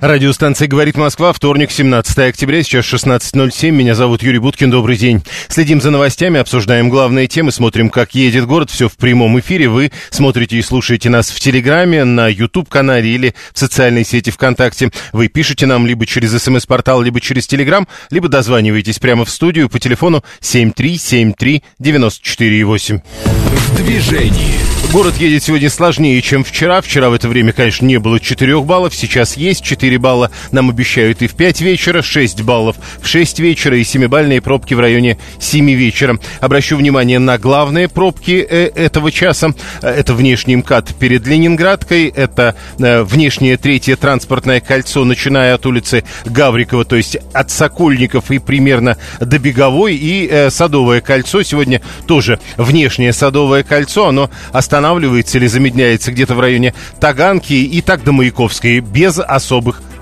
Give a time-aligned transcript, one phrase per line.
[0.00, 3.70] Радиостанция «Говорит Москва», вторник, 17 октября, сейчас 16.07.
[3.70, 5.22] Меня зовут Юрий Буткин, добрый день.
[5.48, 9.70] Следим за новостями, обсуждаем главные темы, смотрим, как едет город, все в прямом эфире.
[9.70, 14.90] Вы смотрите и слушаете нас в Телеграме, на YouTube-канале или в социальной сети ВКонтакте.
[15.14, 19.78] Вы пишете нам либо через СМС-портал, либо через Телеграм, либо дозваниваетесь прямо в студию по
[19.78, 23.00] телефону 7373948.
[23.66, 24.54] В движении.
[24.92, 26.80] Город едет сегодня сложнее, чем вчера.
[26.80, 30.30] Вчера в это время, конечно, не было 4 баллов, сейчас есть 4 балла.
[30.52, 34.80] Нам обещают и в 5 вечера, 6 баллов в 6 вечера и 7-бальные пробки в
[34.80, 36.18] районе 7 вечера.
[36.40, 39.54] Обращу внимание на главные пробки э, этого часа.
[39.82, 46.04] Э, это внешний МКАД перед Ленинградкой, это э, внешнее третье транспортное кольцо, начиная от улицы
[46.24, 51.42] Гаврикова, то есть от Сокольников и примерно до Беговой, и Садовое кольцо.
[51.42, 58.04] Сегодня тоже внешнее Садовое кольцо, оно останавливается или замедляется где-то в районе Таганки и так
[58.04, 59.82] до Маяковской, без особых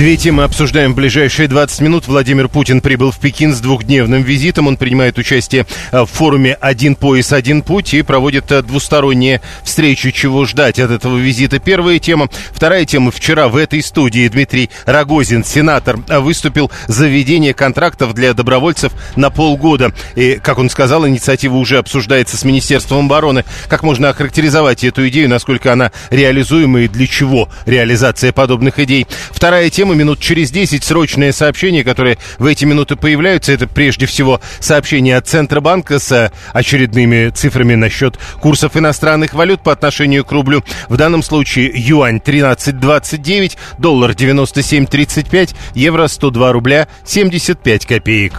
[0.00, 2.08] Две темы обсуждаем в ближайшие 20 минут.
[2.08, 4.66] Владимир Путин прибыл в Пекин с двухдневным визитом.
[4.66, 10.10] Он принимает участие э, в форуме «Один пояс, один путь» и проводит э, двусторонние встречи.
[10.10, 11.58] Чего ждать от этого визита?
[11.58, 12.30] Первая тема.
[12.50, 13.10] Вторая тема.
[13.10, 19.28] Вчера в этой студии Дмитрий Рогозин, сенатор, э, выступил за введение контрактов для добровольцев на
[19.28, 19.92] полгода.
[20.14, 23.44] И, как он сказал, инициатива уже обсуждается с Министерством обороны.
[23.68, 29.06] Как можно охарактеризовать эту идею, насколько она реализуема и для чего реализация подобных идей?
[29.30, 30.00] Вторая тема тема.
[30.00, 33.52] Минут через 10 срочные сообщения, которые в эти минуты появляются.
[33.52, 40.24] Это прежде всего сообщение от Центробанка с очередными цифрами насчет курсов иностранных валют по отношению
[40.24, 40.64] к рублю.
[40.88, 48.32] В данном случае юань 13.29, доллар 97.35, евро 102 рубля 75 копеек.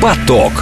[0.00, 0.52] Поток.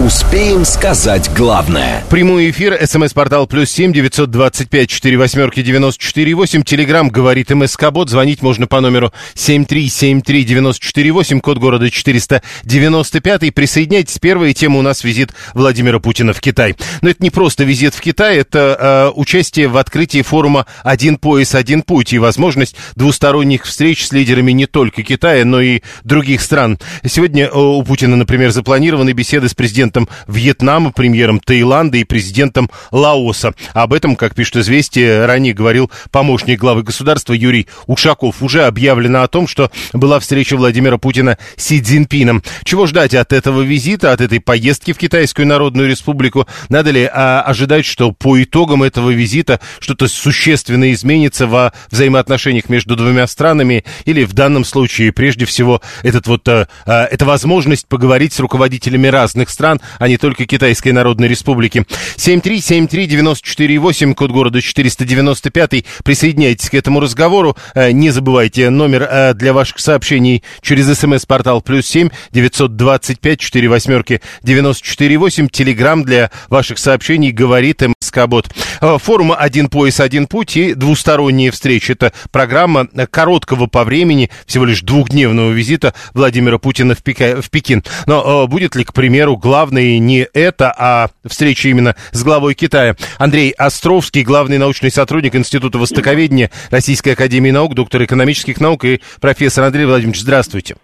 [0.00, 2.02] Успеем сказать главное.
[2.08, 6.62] Прямой эфир, смс-портал плюс семь девятьсот двадцать пять четыре восьмерки девяносто четыре восемь.
[6.62, 8.08] Телеграмм говорит МСК-бот.
[8.08, 13.20] Звонить можно по номеру семь три семь три девяносто четыре восемь, код города четыреста девяносто
[13.20, 13.52] пятый.
[13.52, 14.18] Присоединяйтесь.
[14.18, 16.74] Первая тема у нас визит Владимира Путина в Китай.
[17.02, 21.54] Но это не просто визит в Китай, это э, участие в открытии форума «Один пояс,
[21.54, 26.78] один путь» и возможность двусторонних встреч с лидерами не только Китая, но и других стран.
[27.04, 32.70] Сегодня э, у Путина, например, запланированы беседы с президентом президентом Вьетнама, премьером Таиланда и президентом
[32.90, 33.54] Лаоса.
[33.74, 38.42] Об этом, как пишет «Известия», ранее говорил помощник главы государства Юрий Ушаков.
[38.42, 42.42] Уже объявлено о том, что была встреча Владимира Путина с Си Цзиньпином.
[42.64, 46.46] Чего ждать от этого визита, от этой поездки в Китайскую Народную Республику?
[46.68, 52.96] Надо ли а, ожидать, что по итогам этого визита что-то существенно изменится во взаимоотношениях между
[52.96, 53.84] двумя странами?
[54.04, 59.08] Или в данном случае, прежде всего, этот вот, а, а, эта возможность поговорить с руководителями
[59.08, 61.84] разных стран, стран, а не только Китайской Народной Республики.
[62.16, 65.84] 7373948, код города 495.
[66.04, 67.56] Присоединяйтесь к этому разговору.
[67.74, 74.20] Э, не забывайте номер э, для ваших сообщений через смс-портал плюс 7 925 4 восьмерки
[74.42, 75.48] 948.
[75.48, 77.82] Телеграмм для ваших сообщений говорит
[78.12, 78.48] МСК-бот.
[78.80, 81.92] Э, форум «Один пояс, один путь» и двусторонние встречи.
[81.92, 87.82] Это программа короткого по времени, всего лишь двухдневного визита Владимира Путина в, Пекин.
[88.06, 92.96] Но будет ли, к примеру, главное не это, а встреча именно с главой Китая.
[93.18, 99.64] Андрей Островский, главный научный сотрудник Института Востоковедения Российской Академии Наук, доктор экономических наук и профессор
[99.64, 100.76] Андрей Владимирович, здравствуйте.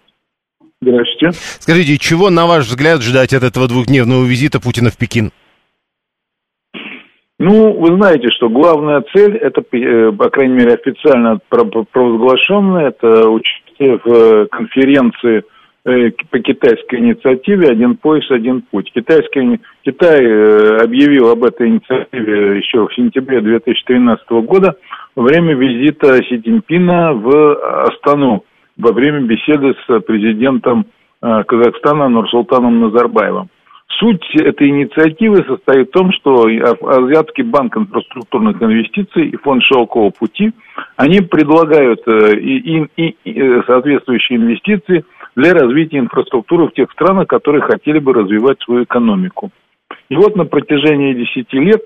[0.81, 1.37] Здравствуйте.
[1.59, 5.31] Скажите, чего, на ваш взгляд, ждать от этого двухдневного визита Путина в Пекин?
[7.39, 13.99] Ну, вы знаете, что главная цель, это, э, по крайней мере, официально провозглашенная, это участие
[14.03, 15.43] в э, конференции
[15.85, 18.91] Э, по китайской инициативе «Один пояс, один путь».
[18.93, 20.19] Китайский, Китай
[20.83, 24.75] объявил об этой инициативе еще в сентябре 2013 года
[25.15, 28.43] во время визита Си Цзиньпина в Астану,
[28.77, 30.85] во время беседы с президентом
[31.21, 33.49] Казахстана Нурсултаном Назарбаевым.
[33.97, 40.51] Суть этой инициативы состоит в том, что Азиатский банк инфраструктурных инвестиций и фонд Шелкового пути,
[40.95, 45.03] они предлагают и, и, и соответствующие инвестиции–
[45.39, 49.51] для развития инфраструктуры в тех странах, которые хотели бы развивать свою экономику.
[50.09, 51.81] И вот на протяжении 10 лет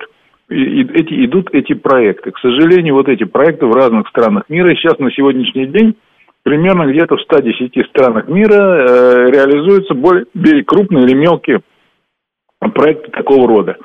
[0.49, 2.31] эти, идут эти проекты.
[2.31, 5.95] К сожалению, вот эти проекты в разных странах мира сейчас на сегодняшний день
[6.43, 11.61] примерно где-то в 110 странах мира э, реализуются более крупные или мелкие
[12.71, 13.77] проекты такого рода.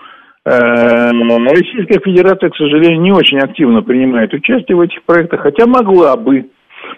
[0.45, 6.17] Э, Российская Федерация, к сожалению, не очень активно принимает участие в этих проектах, хотя могла
[6.17, 6.47] бы,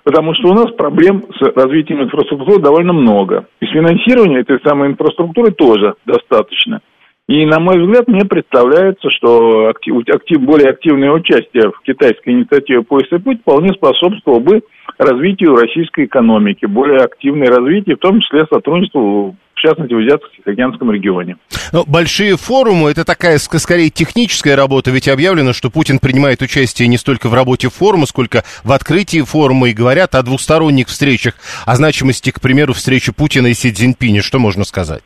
[0.04, 3.46] потому что у нас проблем с развитием инфраструктуры довольно много.
[3.60, 6.80] И с финансированием этой самой инфраструктуры тоже достаточно.
[7.30, 12.82] И, на мой взгляд, мне представляется, что актив, актив, более активное участие в китайской инициативе
[12.82, 14.62] «Пояс и путь» вполне способствовало бы
[14.98, 21.36] развитию российской экономики, более активное развитие, в том числе сотрудничеству в частности, в Азиатско-Тихоокеанском регионе.
[21.72, 26.96] Но большие форумы– это такая, скорее, техническая работа, ведь объявлено, что Путин принимает участие не
[26.96, 31.34] столько в работе форума, сколько в открытии форума, и говорят о двусторонних встречах,
[31.66, 34.22] о значимости, к примеру, встречи Путина и Си Цзиньпиня.
[34.22, 35.04] Что можно сказать?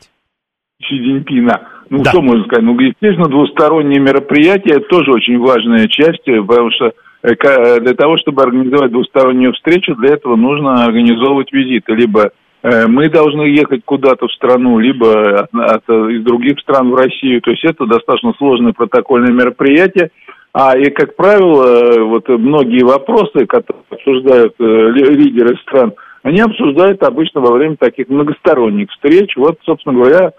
[0.81, 1.67] Си Цзиньпина.
[1.89, 2.11] Ну, да.
[2.11, 2.63] что можно сказать?
[2.63, 6.93] Ну, естественно, двусторонние мероприятия– тоже очень важная часть, потому что
[7.23, 12.44] э, э, для того, чтобы организовать двустороннюю встречу, для этого нужно организовывать визиты либо Э,
[12.87, 17.41] мы должны ехать куда-то в страну, либо от, от, из других стран в Россию.
[17.41, 20.09] То есть это достаточно сложное протокольное мероприятие.
[20.51, 27.41] А и, как правило, вот многие вопросы, которые обсуждают э, лидеры стран, они обсуждают обычно
[27.41, 29.35] во время таких многосторонних встреч.
[29.35, 30.31] Вот, собственно говоря,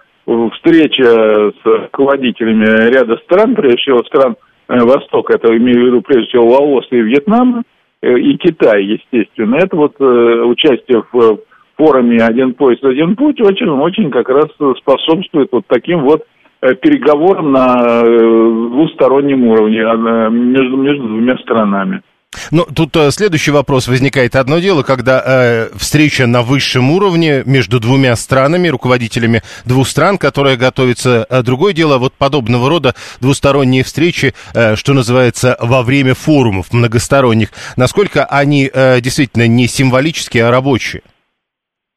[0.55, 4.37] встреча с руководителями ряда стран, прежде всего стран
[4.69, 7.63] э, Востока, это имею в виду прежде всего Лаос и Вьетнам,
[8.03, 9.57] и Китай, естественно.
[9.57, 11.39] Это вот участие в
[11.77, 14.47] форуме «Один поезд, один путь» очень, очень как раз
[14.79, 16.25] способствует вот таким вот
[16.61, 22.03] э, переговорам на э, двустороннем уровне а, между, между двумя странами.
[22.51, 24.37] Ну, тут э, следующий вопрос возникает.
[24.37, 30.57] Одно дело, когда э, встреча на высшем уровне между двумя странами, руководителями двух стран, которая
[30.57, 31.25] готовится.
[31.25, 37.51] А другое дело, вот подобного рода двусторонние встречи, э, что называется, во время форумов многосторонних.
[37.77, 41.03] Насколько они э, действительно не символические, а рабочие?
[41.03, 41.16] Ну,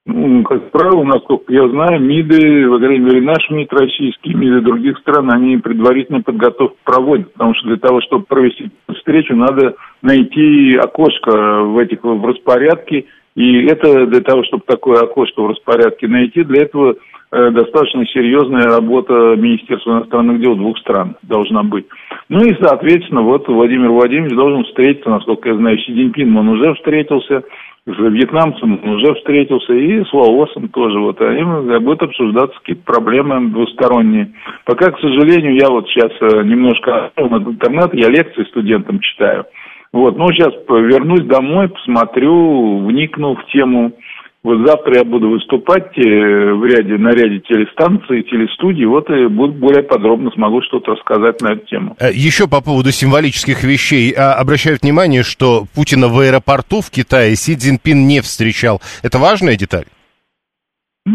[0.05, 5.31] как правило, насколько я знаю, МИДы, по крайней мере, наш МИД российский, МИДы других стран,
[5.31, 11.77] они предварительную подготовку проводят, потому что для того, чтобы провести встречу, надо найти окошко в
[11.77, 13.05] этих в распорядке,
[13.35, 16.95] и это для того, чтобы такое окошко в распорядке найти, для этого
[17.31, 21.85] э, достаточно серьезная работа Министерства иностранных дел двух стран должна быть.
[22.29, 26.73] Ну и, соответственно, вот Владимир Владимирович должен встретиться, насколько я знаю, Си Цзиньпин, он уже
[26.73, 27.43] встретился,
[27.85, 30.99] с вьетнамцем уже встретился, и с Лаосом тоже.
[30.99, 31.43] Вот они
[31.79, 34.31] будут обсуждаться какие-то проблемы двусторонние.
[34.65, 39.45] Пока, к сожалению, я вот сейчас э, немножко от интернет, я лекции студентам читаю.
[39.91, 43.93] Вот, ну, сейчас вернусь домой, посмотрю, вникну в тему
[44.41, 49.53] вот завтра я буду выступать э, в ряде, на ряде телестанций, телестудий, вот и буду
[49.53, 51.97] более подробно смогу что-то рассказать на эту тему.
[51.99, 54.13] Э, еще по поводу символических вещей.
[54.13, 58.81] А, обращают внимание, что Путина в аэропорту в Китае Си Цзиньпин не встречал.
[59.03, 59.85] Это важная деталь?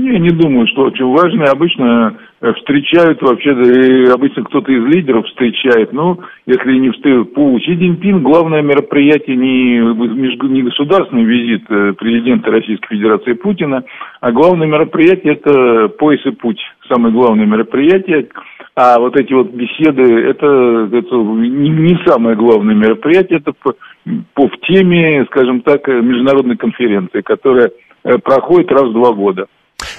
[0.03, 1.45] Я не думаю, что очень важно.
[1.45, 3.51] Обычно э, встречают вообще,
[4.13, 5.93] обычно кто-то из лидеров встречает.
[5.93, 9.79] Ну, если не встречают по Си Цзиньпин, главное мероприятие не,
[10.49, 13.85] не государственный визит э, президента Российской Федерации Путина,
[14.21, 16.61] а главное мероприятие это пояс и путь.
[16.89, 18.29] Самое главное мероприятие.
[18.75, 23.75] А вот эти вот беседы, это, это не, не самое главное мероприятие, это по,
[24.35, 27.71] по в теме, скажем так, международной конференции, которая
[28.03, 29.47] э, проходит раз в два года.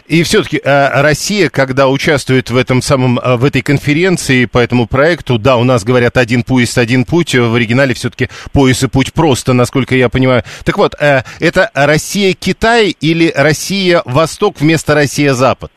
[0.08, 4.86] И все-таки э, Россия, когда участвует в этом самом, э, в этой конференции по этому
[4.88, 9.14] проекту, да, у нас говорят один поезд, один путь, в оригинале все-таки пояс и путь
[9.14, 10.44] просто, насколько я понимаю.
[10.64, 15.72] Так вот, э, это Россия-Китай или Россия-Восток вместо Россия-Запад?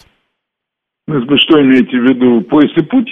[1.06, 3.08] Вы что имеете в виду, пояс и путь?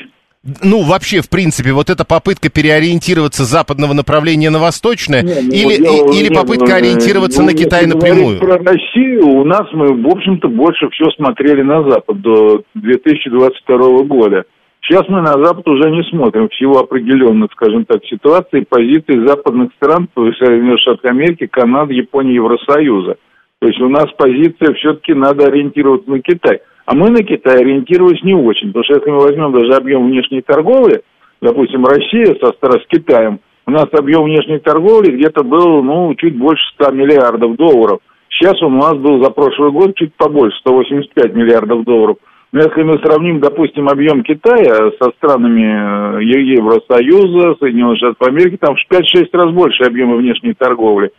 [0.63, 5.53] Ну, вообще, в принципе, вот эта попытка переориентироваться с западного направления на восточное, не, ну,
[5.53, 8.39] или, и, или попытка ну, ориентироваться ну, на Китай напрямую?
[8.39, 14.45] Про Россию у нас мы, в общем-то, больше все смотрели на Запад до 2022 года.
[14.83, 19.71] Сейчас мы на Запад уже не смотрим в силу определенных, скажем так, ситуаций, позиций западных
[19.77, 23.17] стран, Соединенных Штатов Америки, Канады, Японии, Евросоюза.
[23.61, 26.61] То есть у нас позиция все-таки надо ориентироваться на Китай.
[26.87, 30.41] А мы на Китай ориентировались не очень, потому что если мы возьмем даже объем внешней
[30.41, 31.03] торговли,
[31.43, 36.63] допустим, Россия со, с Китаем, у нас объем внешней торговли где-то был, ну, чуть больше
[36.75, 37.99] 100 миллиардов долларов.
[38.31, 42.19] Сейчас он у нас был за прошлый год чуть побольше, 185 миллиардов долларов.
[42.53, 48.77] Но если мы сравним, допустим, объем Китая со странами э, Евросоюза, Соединенных Штатов Америки, там
[48.77, 51.11] в 5-6 раз больше объема внешней торговли.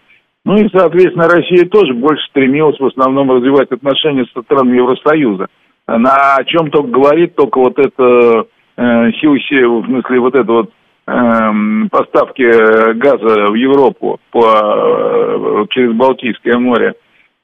[0.48, 5.48] Ну и, соответственно, Россия тоже больше стремилась в основном развивать отношения со странами Евросоюза.
[5.88, 8.46] Она о чем только говорит, только вот это,
[8.77, 10.70] э, в смысле, вот это вот
[11.08, 16.94] эм, поставки газа в Европу по, через Балтийское море.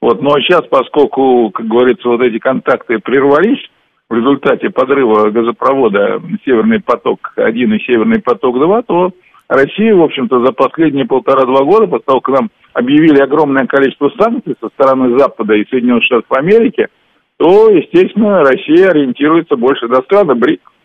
[0.00, 3.60] Вот, но сейчас, поскольку, как говорится, вот эти контакты прервались
[4.08, 9.12] в результате подрыва газопровода «Северный поток-1» и «Северный поток-2», то
[9.48, 14.54] Россия, в общем-то, за последние полтора-два года, после того, как нам объявили огромное количество санкций
[14.60, 16.88] со стороны Запада и Соединенных Штатов Америки,
[17.36, 20.34] то, естественно, Россия ориентируется больше на страны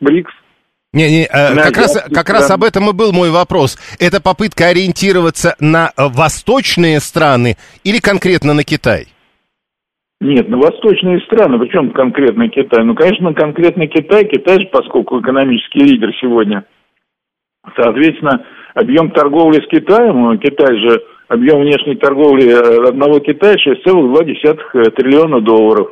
[0.02, 0.32] БРИКС.
[0.92, 3.78] Не, не, э, как, раз, как раз об этом и был мой вопрос.
[4.00, 9.06] Это попытка ориентироваться на восточные страны или конкретно на Китай?
[10.20, 12.84] Нет, на восточные страны, причем конкретно Китай.
[12.84, 14.26] Ну, конечно, конкретно Китай.
[14.26, 16.66] Китай же, поскольку экономический лидер сегодня,
[17.76, 18.46] соответственно,
[18.76, 22.52] объем торговли с Китаем, Китай же, объем внешней торговли
[22.88, 25.90] одного Китая 6,2 триллиона долларов.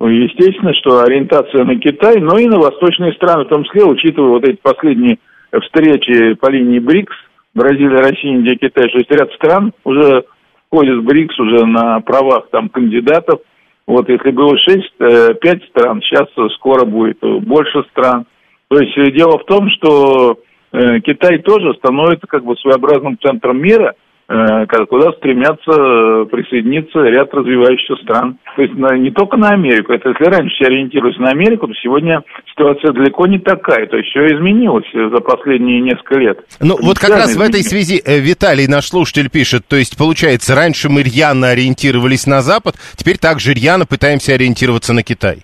[0.00, 4.48] Естественно, что ориентация на Китай, но и на восточные страны, в том числе, учитывая вот
[4.48, 5.18] эти последние
[5.62, 7.14] встречи по линии БРИКС,
[7.54, 10.24] Бразилия, Россия, Индия, Китай, то есть ряд стран уже
[10.68, 13.40] входит в БРИКС уже на правах там кандидатов.
[13.86, 18.24] Вот если было 6, 5 э, стран, сейчас скоро будет больше стран.
[18.68, 23.60] То есть э, дело в том, что э, Китай тоже становится как бы своеобразным центром
[23.60, 23.94] мира–
[24.32, 28.38] Э, куда стремятся э, присоединиться ряд развивающихся стран.
[28.54, 29.92] То есть на, не только на Америку.
[29.92, 32.22] Это если раньше все ориентировались на Америку, то сегодня
[32.52, 33.88] ситуация далеко не такая.
[33.88, 36.38] То есть все изменилось за последние несколько лет.
[36.60, 40.54] Ну вот как раз в этой связи э, Виталий, наш слушатель, пишет, то есть получается,
[40.54, 45.38] раньше мы рьяно ориентировались на Запад, теперь также рьяно пытаемся ориентироваться на Китай.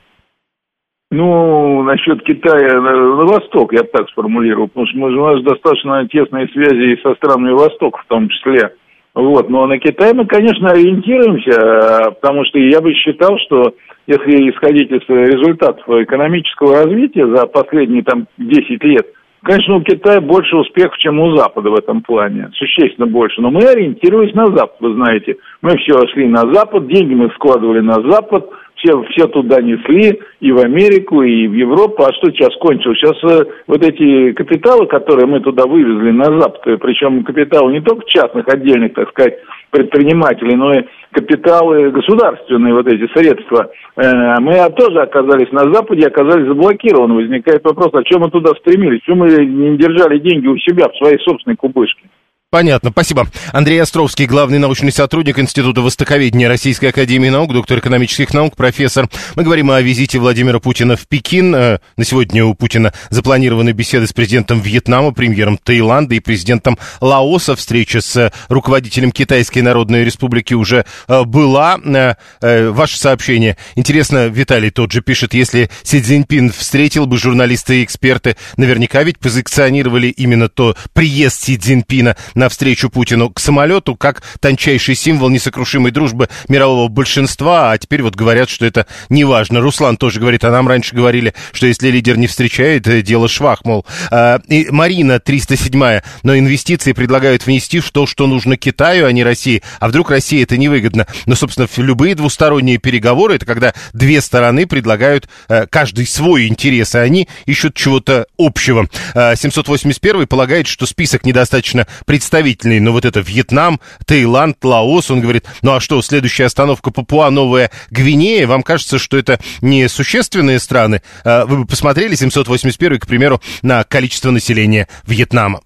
[1.12, 6.48] Ну, насчет Китая на восток, я так сформулировал, потому что мы, у нас достаточно тесные
[6.48, 8.74] связи со странами Востока в том числе.
[9.14, 13.74] Вот, но на Китай мы, конечно, ориентируемся, потому что я бы считал, что
[14.08, 19.06] если исходить из результатов экономического развития за последние там 10 лет,
[19.42, 23.40] Конечно, у Китая больше успехов, чем у Запада в этом плане, существенно больше.
[23.40, 25.36] Но мы ориентировались на Запад, вы знаете.
[25.62, 30.52] Мы все шли на Запад, деньги мы складывали на Запад, все, все туда несли, и
[30.52, 32.04] в Америку, и в Европу.
[32.04, 32.98] А что сейчас кончилось?
[32.98, 37.80] Сейчас э, вот эти капиталы, которые мы туда вывезли на Запад, э, причем капиталы не
[37.80, 39.38] только частных, отдельных, так сказать,
[39.70, 46.46] предпринимателей, но и капиталы государственные, вот эти средства, э, мы тоже оказались на Западе, оказались
[46.46, 47.14] заблокированы.
[47.14, 49.00] Возникает вопрос, а чем мы туда стремились?
[49.00, 52.02] Почему мы не держали деньги у себя в своей собственной кубышке?
[52.48, 53.26] Понятно, спасибо.
[53.52, 59.08] Андрей Островский, главный научный сотрудник Института Востоковедения Российской Академии Наук, доктор экономических наук, профессор.
[59.34, 61.52] Мы говорим о визите Владимира Путина в Пекин.
[61.56, 67.56] Э, на сегодня у Путина запланированы беседы с президентом Вьетнама, премьером Таиланда и президентом Лаоса.
[67.56, 71.80] Встреча с руководителем Китайской Народной Республики уже э, была.
[71.84, 73.56] Э, ваше сообщение.
[73.74, 79.18] Интересно, Виталий тот же пишет, если Си Цзиньпин встретил бы журналисты и эксперты, наверняка ведь
[79.18, 82.14] позиционировали именно то приезд Си Цзиньпина
[82.46, 88.48] навстречу Путину к самолету как тончайший символ несокрушимой дружбы мирового большинства, а теперь вот говорят,
[88.48, 89.60] что это не важно.
[89.60, 93.64] Руслан тоже говорит, а нам раньше говорили, что если лидер не встречает, э, дело швах,
[93.64, 93.84] мол.
[94.12, 99.24] А, и Марина, 307-я, но инвестиции предлагают внести в то, что нужно Китаю, а не
[99.24, 99.62] России.
[99.80, 101.08] А вдруг России это невыгодно?
[101.26, 106.98] Но, собственно, любые двусторонние переговоры, это когда две стороны предлагают э, каждый свой интерес, и
[106.98, 108.88] они ищут чего-то общего.
[109.14, 115.20] 781 а, полагает, что список недостаточно представителей представительный, но вот это Вьетнам, Таиланд, Лаос, он
[115.20, 120.58] говорит, ну а что, следующая остановка Папуа, Новая Гвинея, вам кажется, что это не существенные
[120.58, 121.02] страны?
[121.24, 125.60] А, вы бы посмотрели 781, к примеру, на количество населения Вьетнама.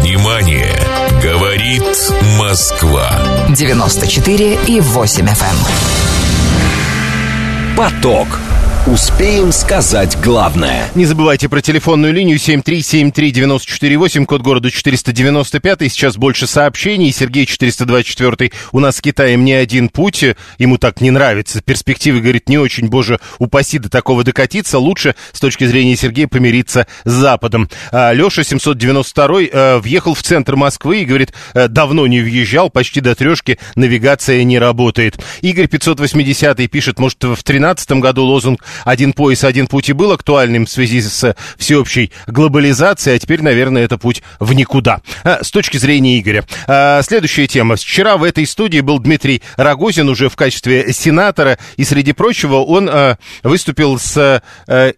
[0.00, 0.76] Внимание!
[1.22, 1.82] Говорит
[2.38, 3.10] Москва.
[3.48, 5.30] 94 и 8 FM.
[7.70, 7.76] Эм.
[7.76, 8.28] Поток.
[8.86, 10.88] Успеем сказать главное.
[10.94, 15.80] Не забывайте про телефонную линию 7373948, код города 495.
[15.92, 17.12] Сейчас больше сообщений.
[17.12, 18.52] Сергей 424.
[18.72, 20.24] У нас с Китаем не один путь.
[20.56, 21.60] Ему так не нравится.
[21.60, 24.78] Перспективы, говорит, не очень, боже, упаси до такого докатиться.
[24.78, 27.68] Лучше, с точки зрения Сергея, помириться с Западом.
[27.92, 33.02] А Леша 792 э, въехал в центр Москвы и, говорит, э, давно не въезжал, почти
[33.02, 35.22] до трешки, навигация не работает.
[35.42, 40.66] Игорь 580 пишет, может, в 2013 году лозунг один пояс, один путь и был актуальным
[40.66, 45.00] в связи с всеобщей глобализацией, а теперь, наверное, это путь в никуда.
[45.24, 46.44] А, с точки зрения Игоря.
[46.66, 47.76] А, следующая тема.
[47.76, 52.88] Вчера в этой студии был Дмитрий Рогозин уже в качестве сенатора, и, среди прочего, он
[52.90, 54.42] а, выступил с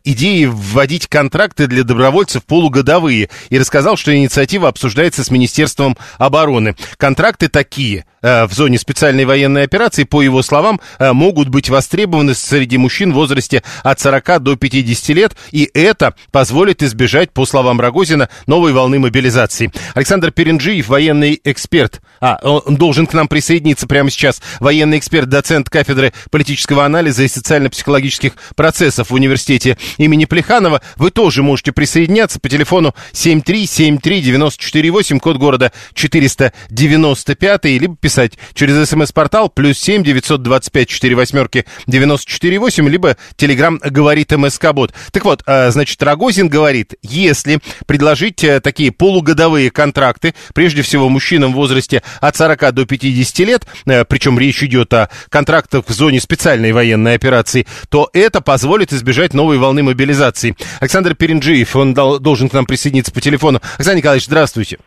[0.04, 6.76] идеей вводить контракты для добровольцев полугодовые и рассказал, что инициатива обсуждается с Министерством обороны.
[6.98, 12.78] Контракты такие– в зоне специальной военной операции, по его словам, э, могут быть востребованы среди
[12.78, 18.28] мужчин в возрасте от 40 до 50 лет, и это позволит избежать, по словам Рогозина,
[18.46, 19.72] новой волны мобилизации.
[19.94, 25.68] Александр Перенджиев, военный эксперт, а, он должен к нам присоединиться прямо сейчас, военный эксперт, доцент
[25.68, 30.80] кафедры политического анализа и социально-психологических процессов в университете имени Плеханова.
[30.96, 38.11] Вы тоже можете присоединяться по телефону 7373948, код города 495, либо писать
[38.54, 44.92] через смс-портал плюс 7 925 4 восьмерки 948, либо телеграмм говорит МСК-бот.
[45.10, 51.52] Так вот, а, значит, Рогозин говорит, если предложить э, такие полугодовые контракты, прежде всего мужчинам
[51.52, 56.20] в возрасте от 40 до 50 лет, э, причем речь идет о контрактах в зоне
[56.20, 60.56] специальной военной операции, то это позволит избежать новой волны мобилизации.
[60.80, 63.60] Александр Перенджиев, он должен к нам присоединиться по телефону.
[63.78, 64.78] Александр Николаевич, здравствуйте.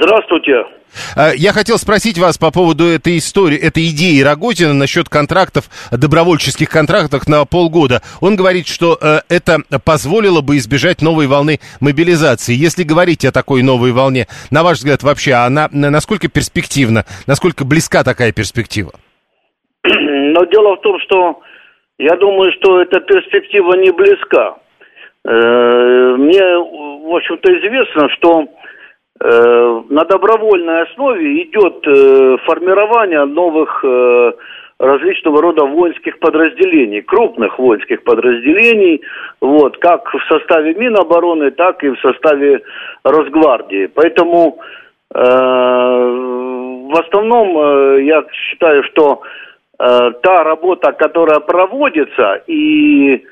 [0.00, 0.64] Здравствуйте.
[1.16, 6.70] А, я хотел спросить вас по поводу этой истории, этой идеи Рогозина насчет контрактов, добровольческих
[6.70, 8.00] контрактов на полгода.
[8.20, 12.54] Он говорит, что э, это позволило бы избежать новой волны мобилизации.
[12.54, 18.04] Если говорить о такой новой волне, на ваш взгляд, вообще, она насколько перспективна, насколько близка
[18.04, 18.92] такая перспектива?
[19.82, 21.40] Но дело в том, что
[21.98, 24.58] я думаю, что эта перспектива не близка.
[25.24, 28.46] Э, мне, в общем-то, известно, что э,
[29.20, 33.84] на добровольной основе идет э, формирование новых
[34.78, 39.00] различного рода воинских подразделений, крупных воинских подразделений,
[39.40, 42.62] вот, как в составе Минобороны, так и в составе
[43.02, 43.86] Росгвардии.
[43.86, 44.60] Поэтому
[45.12, 49.22] э, в основном э, я считаю, что
[49.80, 53.24] Э, та работа, которая проводится, и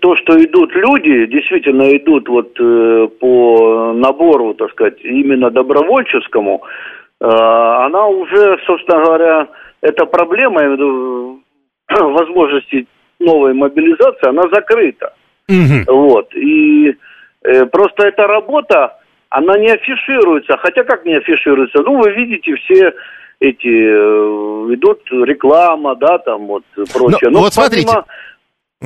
[0.00, 6.62] то, что идут люди, действительно идут вот э, по набору, так сказать, именно добровольческому,
[7.20, 9.48] э, она уже, собственно говоря,
[9.82, 11.40] эта проблема, имею
[11.88, 12.86] возможности
[13.20, 15.12] новой мобилизации, она закрыта.
[15.50, 15.84] Mm-hmm.
[15.88, 16.34] Вот.
[16.34, 16.96] И
[17.44, 20.56] э, просто эта работа, она не афишируется.
[20.56, 21.82] Хотя как не афишируется?
[21.82, 22.94] Ну, вы видите все
[23.40, 27.30] эти э, идут реклама, да, там вот прочее.
[27.30, 27.68] Но, Но вот помимо...
[27.68, 28.02] смотрите,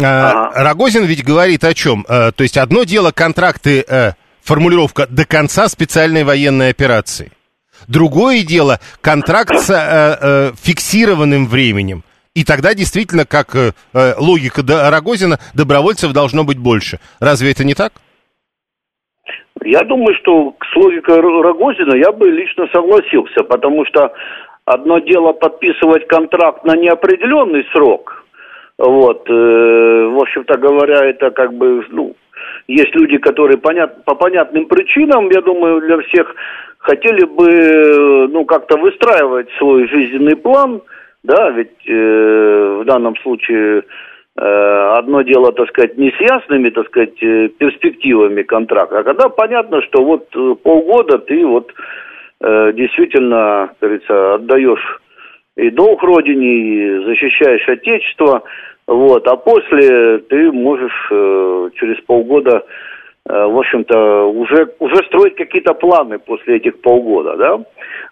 [0.01, 0.53] ага.
[0.55, 2.05] Рогозин ведь говорит о чем?
[2.09, 7.33] Э, то есть одно дело контракты, э, формулировка до конца специальной военной операции.
[7.89, 12.05] Другое дело контракт с э, фиксированным временем.
[12.35, 13.73] И тогда действительно, как э,
[14.19, 16.99] логика Рогозина, добровольцев должно быть больше.
[17.19, 17.93] Разве это не так?
[19.65, 24.13] Я думаю, что с логикой Рогозина я бы лично согласился, потому что
[24.65, 28.20] одно дело подписывать контракт на неопределенный срок,
[28.88, 32.14] вот, э, в общем-то говоря, это как бы, ну,
[32.66, 36.35] есть люди, которые понят, по понятным причинам, я думаю, для всех
[36.79, 40.83] хотели бы, ну, как-то выстраивать свой жизненный план,
[41.23, 43.85] да, ведь э, в данном случае
[44.40, 49.29] Э, одно дело, так сказать, не с ясными, так сказать, э, перспективами контракта, а когда
[49.29, 51.73] понятно, что вот э, полгода ты вот
[52.43, 55.01] действительно, как говорится, отдаешь
[55.57, 58.43] и долг родине, и защищаешь отечество,
[58.87, 61.09] вот, а после ты можешь
[61.75, 62.65] через полгода,
[63.25, 67.61] в общем-то, уже, уже строить какие-то планы после этих полгода, да,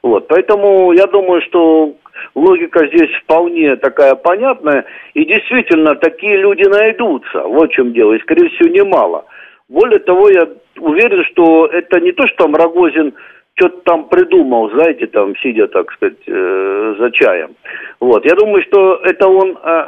[0.03, 1.95] вот, поэтому я думаю, что
[2.35, 8.21] логика здесь вполне такая понятная, и действительно такие люди найдутся, вот в чем дело, и,
[8.21, 9.25] скорее всего, немало.
[9.69, 10.49] Более того, я
[10.79, 13.15] уверен, что это не то, что там Рогозин
[13.59, 17.51] что-то там придумал, знаете, там, сидя, так сказать, э, за чаем.
[18.01, 19.87] Вот, я думаю, что это он э,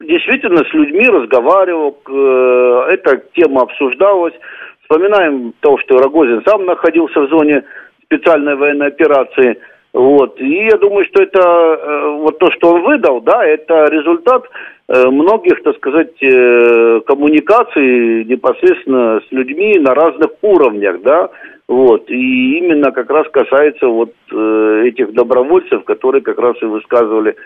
[0.00, 4.34] действительно с людьми разговаривал, э, эта тема обсуждалась.
[4.82, 7.64] Вспоминаем то, что Рогозин сам находился в зоне
[8.04, 9.58] специальной военной операции–
[9.94, 10.40] вот.
[10.40, 14.42] И я думаю, что это э, вот то, что он выдал, да, это результат
[14.88, 21.30] э, многих, так сказать, э, коммуникаций непосредственно с людьми на разных уровнях, да,
[21.68, 27.36] вот, и именно как раз касается вот этих добровольцев, которые как раз и высказывали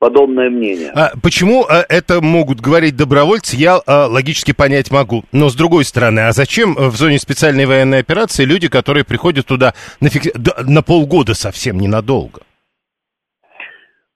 [0.00, 0.90] подобное мнение.
[0.94, 5.22] А почему а, это могут говорить добровольцы, я а, логически понять могу.
[5.30, 9.74] Но с другой стороны, а зачем в зоне специальной военной операции люди, которые приходят туда
[10.00, 10.32] на, фик...
[10.66, 12.40] на полгода совсем ненадолго?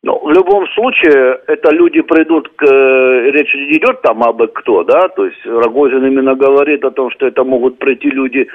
[0.03, 2.65] Ну, в любом случае, это люди придут к...
[2.65, 7.11] Э, речь не идет там об кто, да, то есть Рогозин именно говорит о том,
[7.11, 8.47] что это могут прийти люди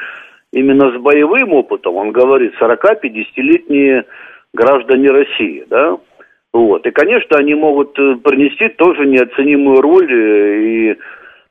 [0.54, 4.06] именно с боевым опытом, он говорит, 40-50-летние
[4.54, 5.98] граждане России, да,
[6.52, 6.86] вот.
[6.86, 10.96] И, конечно, они могут э, принести тоже неоценимую роль э, и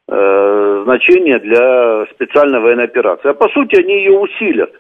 [0.08, 3.28] э, значение для специальной военной операции.
[3.28, 4.72] А по сути они ее усилят.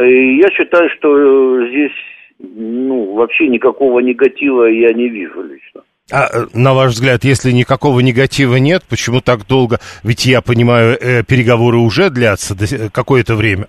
[0.00, 1.92] И я считаю, что здесь
[2.40, 5.82] ну, вообще никакого негатива я не вижу лично.
[6.10, 9.80] А э, на ваш взгляд, если никакого негатива нет, почему так долго?
[10.02, 12.54] Ведь я понимаю, э, переговоры уже длятся
[12.90, 13.68] какое-то время.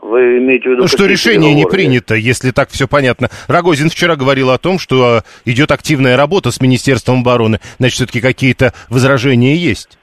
[0.00, 0.82] Вы имеете в виду...
[0.82, 3.28] Ну, что решение не принято, если так все понятно.
[3.48, 7.60] Рогозин вчера говорил о том, что э, идет активная работа с Министерством обороны.
[7.78, 9.98] Значит, все-таки какие-то возражения есть.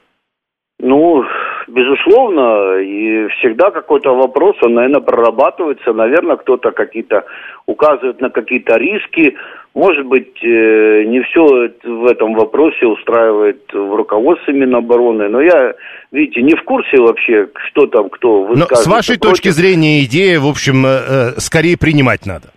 [0.78, 1.24] Ну,
[1.68, 7.24] безусловно, и всегда какой-то вопрос, он, наверное, прорабатывается, наверное, кто-то какие-то
[7.66, 9.36] указывает на какие-то риски,
[9.74, 15.74] может быть, э, не все в этом вопросе устраивает в руководстве Минобороны, но я,
[16.10, 18.70] видите, не в курсе вообще, что там, кто высказывает.
[18.70, 19.30] Но с вашей против.
[19.30, 22.48] точки зрения идея, в общем, э, э, скорее принимать надо.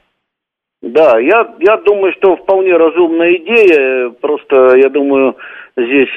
[0.81, 5.35] Да, я, я думаю, что вполне разумная идея, просто, я думаю,
[5.77, 6.09] здесь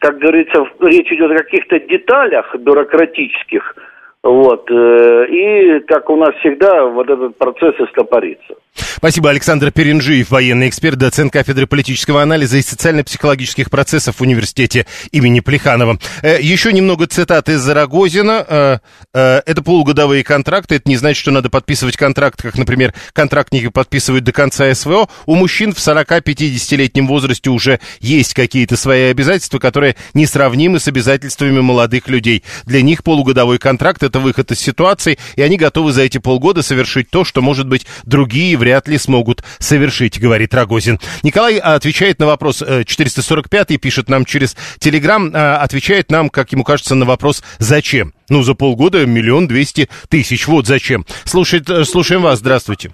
[0.00, 3.76] как говорится, речь идет о каких-то деталях бюрократических,
[4.22, 4.70] вот.
[4.70, 8.54] Э, и, как у нас всегда, вот этот процесс истопорится.
[8.74, 9.30] Спасибо.
[9.30, 15.98] Александр Перенжиев, военный эксперт, доцент кафедры политического анализа и социально-психологических процессов в университете имени Плеханова.
[16.22, 18.80] Э, еще немного цитат из Зарагозина.
[19.12, 20.76] Э, это полугодовые контракты.
[20.76, 25.08] Это не значит, что надо подписывать контракт, как, например, контрактники подписывают до конца СВО.
[25.26, 32.06] У мужчин в 40-50-летнем возрасте уже есть какие-то свои обязательства, которые несравнимы с обязательствами молодых
[32.06, 32.44] людей.
[32.66, 37.10] Для них полугодовой контракт– это выход из ситуации, и они готовы за эти полгода совершить
[37.10, 40.98] то, что, может быть, другие вряд ли смогут совершить, говорит Рогозин.
[41.22, 46.52] Николай а, отвечает на вопрос 445 э, пишет нам через Телеграм, а, отвечает нам, как
[46.52, 48.12] ему кажется, на вопрос «Зачем?».
[48.28, 50.46] Ну, за полгода миллион двести тысяч.
[50.46, 51.04] Вот зачем.
[51.24, 52.40] Слушает, э, слушаем вас.
[52.40, 52.90] Здравствуйте.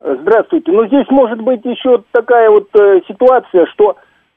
[0.00, 0.70] Здравствуйте.
[0.70, 3.96] Ну, здесь может быть еще такая вот э, ситуация, что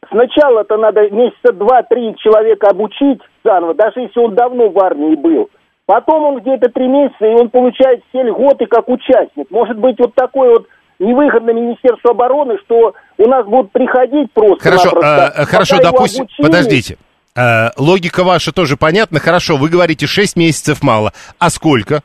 [0.09, 5.49] сначала-то надо месяца два-три человека обучить заново, даже если он давно в армии был.
[5.89, 9.49] Потом он где-то три месяца, и он получает все льготы как участник.
[9.49, 10.67] Может быть, вот такой вот
[10.99, 16.45] невыгодно Министерство обороны, что у нас будут приходить просто Хорошо, э, хорошо, допустим, обучили...
[16.45, 16.97] подождите.
[17.35, 19.19] Э, логика ваша тоже понятна.
[19.19, 21.11] Хорошо, вы говорите 6 месяцев мало.
[21.39, 22.01] А сколько?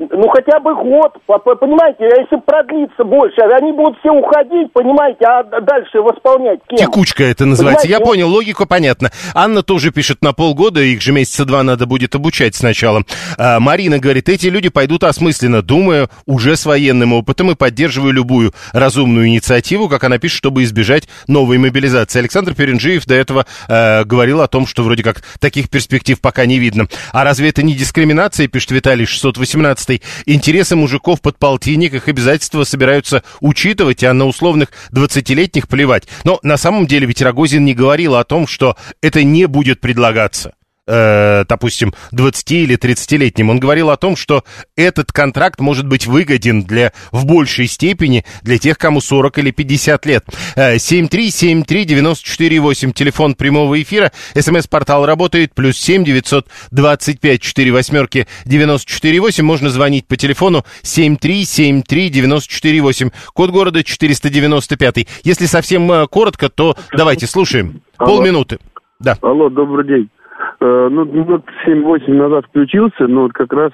[0.00, 5.42] Ну, хотя бы год, понимаете, а если продлится больше, они будут все уходить, понимаете, а
[5.60, 6.78] дальше восполнять кем?
[6.78, 7.82] Текучка это называется.
[7.82, 8.02] Понимаете?
[8.02, 9.10] Я понял, логику понятно.
[9.34, 13.02] Анна тоже пишет на полгода, их же месяца два надо будет обучать сначала.
[13.36, 18.54] А, Марина говорит, эти люди пойдут осмысленно, думаю, уже с военным опытом и поддерживаю любую
[18.72, 22.20] разумную инициативу, как она пишет, чтобы избежать новой мобилизации.
[22.20, 26.58] Александр Перенжиев до этого э, говорил о том, что вроде как таких перспектив пока не
[26.58, 26.86] видно.
[27.12, 32.64] А разве это не дискриминация, пишет Виталий 618 15 интересы мужиков под полтинник, их обязательства
[32.64, 36.04] собираются учитывать, а на условных 20-летних плевать.
[36.24, 40.54] Но на самом деле ведь Рогозин не говорил о том, что это не будет предлагаться
[40.90, 43.50] э, допустим, 20 или 30-летним.
[43.50, 44.44] Он говорил о том, что
[44.76, 50.06] этот контракт может быть выгоден для, в большей степени для тех, кому 40 или 50
[50.06, 50.24] лет.
[50.56, 54.12] Э, 7373948, телефон прямого эфира.
[54.34, 59.44] СМС-портал работает, плюс 7 925 4 восьмерки 948.
[59.44, 65.06] Можно звонить по телефону 7373948, код города 495.
[65.24, 67.82] Если совсем э, коротко, то давайте слушаем.
[67.98, 68.16] Алло.
[68.16, 68.58] Полминуты.
[68.98, 69.16] Да.
[69.22, 70.10] Алло, добрый день.
[70.60, 73.72] Э, ну, минут 7-8 назад включился, но вот как раз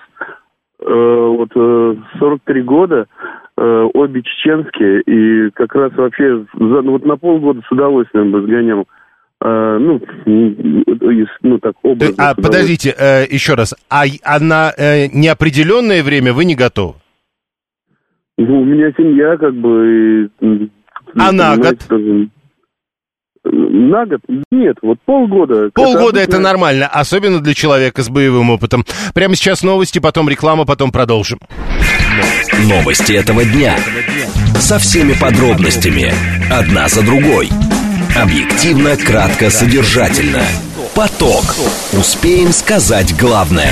[0.80, 3.06] э, вот э, 43 года,
[3.56, 8.42] э, обе чеченские, и как раз вообще за, ну, вот на полгода с удовольствием бы
[8.42, 8.86] сгонял.
[9.42, 10.00] Э, ну,
[11.42, 12.14] ну, так, образно.
[12.18, 16.94] А, подождите, э, еще раз, а, а на э, неопределенное время вы не готовы?
[18.38, 20.30] Ну, у меня семья, как бы...
[20.40, 20.70] И,
[21.18, 21.78] а на год?
[21.88, 22.28] Тоже...
[23.52, 24.20] На год?
[24.50, 25.70] Нет, вот полгода.
[25.74, 28.84] Полгода это, это нормально, особенно для человека с боевым опытом.
[29.14, 31.38] Прямо сейчас новости, потом реклама, потом продолжим.
[32.64, 33.76] Новости этого дня.
[34.58, 36.12] Со всеми подробностями.
[36.50, 37.50] Одна за другой.
[38.16, 40.42] Объективно, кратко, содержательно.
[40.94, 41.44] Поток.
[41.92, 43.70] Успеем сказать главное.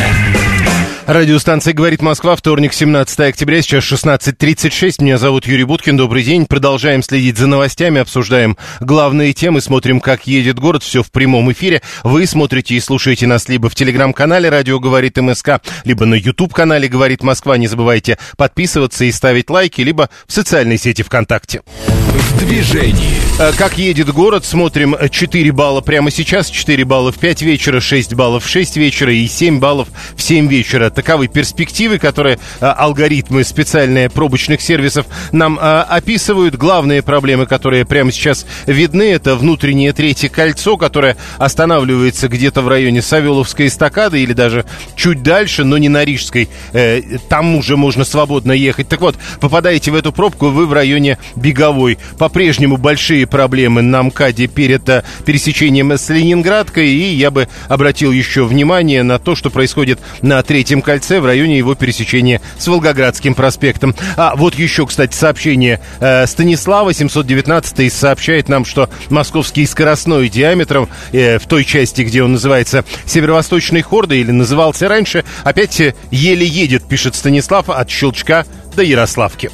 [1.07, 5.05] Радиостанция «Говорит Москва», вторник, 17 октября, сейчас 16.36.
[5.05, 6.47] Меня зовут Юрий Буткин, добрый день.
[6.47, 11.83] Продолжаем следить за новостями, обсуждаем главные темы, смотрим, как едет город, все в прямом эфире.
[12.05, 17.23] Вы смотрите и слушаете нас либо в телеграм-канале «Радио говорит МСК», либо на YouTube-канале «Говорит
[17.23, 17.59] Москва».
[17.59, 21.61] Не забывайте подписываться и ставить лайки, либо в социальной сети ВКонтакте.
[21.67, 23.15] В движении.
[23.39, 28.15] Э, как едет город, смотрим 4 балла прямо сейчас, 4 балла в 5 вечера, 6
[28.15, 30.94] баллов в 6 вечера и 7 баллов в 7 вечера.
[30.95, 36.57] Таковы перспективы, которые э, алгоритмы специальные пробочных сервисов нам э, описывают.
[36.57, 43.03] Главные проблемы, которые прямо сейчас видны, это внутреннее третье кольцо, которое останавливается где-то в районе
[43.03, 44.65] Савеловской эстакады или даже
[44.97, 46.49] чуть дальше, но не на Рижской.
[46.73, 48.89] Э, там уже можно свободно ехать.
[48.89, 51.99] Так вот, попадаете в эту пробку вы в районе Беговой.
[52.19, 58.45] По-прежнему большие проблемы на МКАДе перед э, пересечением с Ленинградкой, и я бы обратил еще
[58.45, 63.95] внимание на то, что происходит на Третьем кольце в районе его пересечения с Волгоградским проспектом.
[64.17, 71.39] А вот еще, кстати, сообщение э, Станислава 719 сообщает нам, что московский скоростной диаметром э,
[71.39, 76.85] в той части, где он называется Северо-Восточной Хордой или назывался раньше, опять э, еле едет,
[76.85, 78.45] пишет Станислав, от Щелчка
[78.77, 79.51] до Ярославки.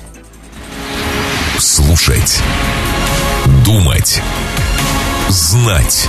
[1.59, 2.41] Слушать.
[3.65, 4.23] Думать.
[5.29, 6.09] Знать.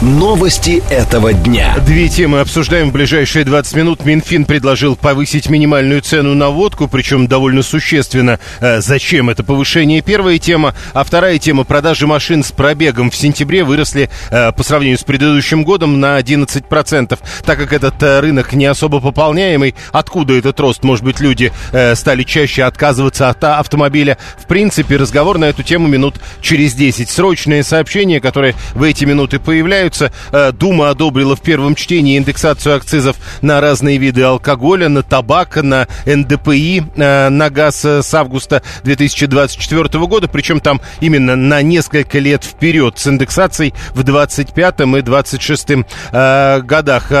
[0.00, 1.76] Новости этого дня.
[1.84, 4.04] Две темы обсуждаем в ближайшие 20 минут.
[4.04, 8.38] Минфин предложил повысить минимальную цену на водку, причем довольно существенно.
[8.60, 10.00] Э, зачем это повышение?
[10.00, 10.72] Первая тема.
[10.92, 11.64] А вторая тема.
[11.64, 17.18] Продажи машин с пробегом в сентябре выросли э, по сравнению с предыдущим годом на 11%.
[17.44, 20.84] Так как этот э, рынок не особо пополняемый, откуда этот рост?
[20.84, 21.52] Может быть, люди
[21.94, 24.16] стали чаще отказываться от автомобиля?
[24.38, 27.10] В принципе, разговор на эту тему минут через 10.
[27.10, 30.12] Срочные сообщения, которые в эти минуты появляются появляются.
[30.32, 35.86] Э, Дума одобрила в первом чтении индексацию акцизов на разные виды алкоголя, на табак, на
[36.06, 40.28] НДПИ, э, на газ с августа 2024 года.
[40.28, 45.70] Причем там именно на несколько лет вперед с индексацией в 25 и 26
[46.12, 47.12] э, годах.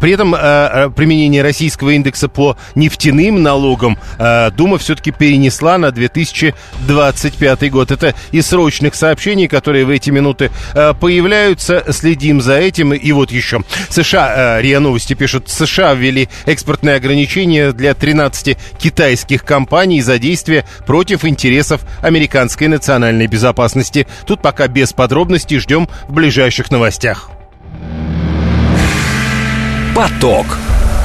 [0.00, 0.32] При этом
[0.94, 3.98] применение российского индекса по нефтяным налогам
[4.56, 7.90] Дума все-таки перенесла на 2025 год.
[7.90, 10.50] Это из срочных сообщений, которые в эти минуты
[11.00, 11.84] появляются.
[11.90, 12.92] Следите следим за этим.
[12.94, 13.60] И вот еще.
[13.90, 20.64] США, э, РИА Новости пишут, США ввели экспортные ограничения для 13 китайских компаний за действия
[20.86, 24.06] против интересов американской национальной безопасности.
[24.26, 27.30] Тут пока без подробностей ждем в ближайших новостях.
[29.94, 30.46] Поток.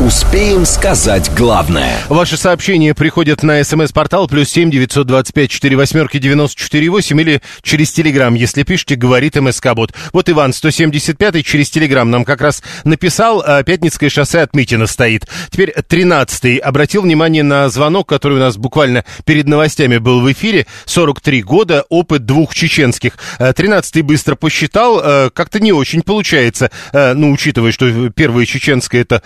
[0.05, 1.99] Успеем сказать главное.
[2.09, 7.21] Ваши сообщения приходят на смс-портал плюс семь девятьсот двадцать пять четыре восьмерки девяносто четыре восемь
[7.21, 9.93] или через телеграм, если пишете, говорит МСК-бот.
[10.11, 15.27] Вот Иван 175 через телеграм нам как раз написал, а Пятницкое шоссе от Митина стоит.
[15.51, 20.65] Теперь 13 обратил внимание на звонок, который у нас буквально перед новостями был в эфире.
[20.85, 23.19] 43 года, опыт двух чеченских.
[23.37, 29.21] 13 быстро посчитал, э, как-то не очень получается, э, ну, учитывая, что первая чеченская это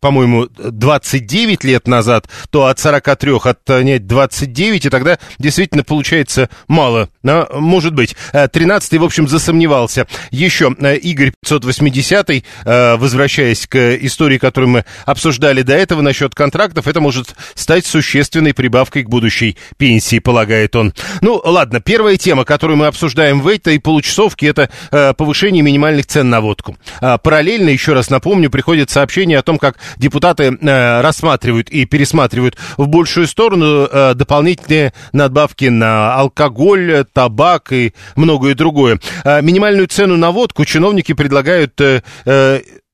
[0.00, 7.08] по-моему, 29 лет назад, то от 43 отнять 29, и тогда действительно получается мало.
[7.22, 8.16] Но, может быть.
[8.32, 10.06] 13 в общем, засомневался.
[10.30, 16.86] Еще э, Игорь 580 э, возвращаясь к истории, которую мы обсуждали до этого насчет контрактов,
[16.86, 20.92] это может стать существенной прибавкой к будущей пенсии, полагает он.
[21.20, 26.40] Ну, ладно, первая тема, которую мы обсуждаем в этой получасовке, это повышение минимальных цен на
[26.40, 26.76] водку.
[27.00, 32.56] А параллельно, еще раз напомню, приходит сообщение о том, как депутаты э, рассматривают и пересматривают
[32.76, 39.00] в большую сторону э, дополнительные надбавки на алкоголь, табак и многое другое.
[39.24, 41.80] Э, минимальную цену на водку чиновники предлагают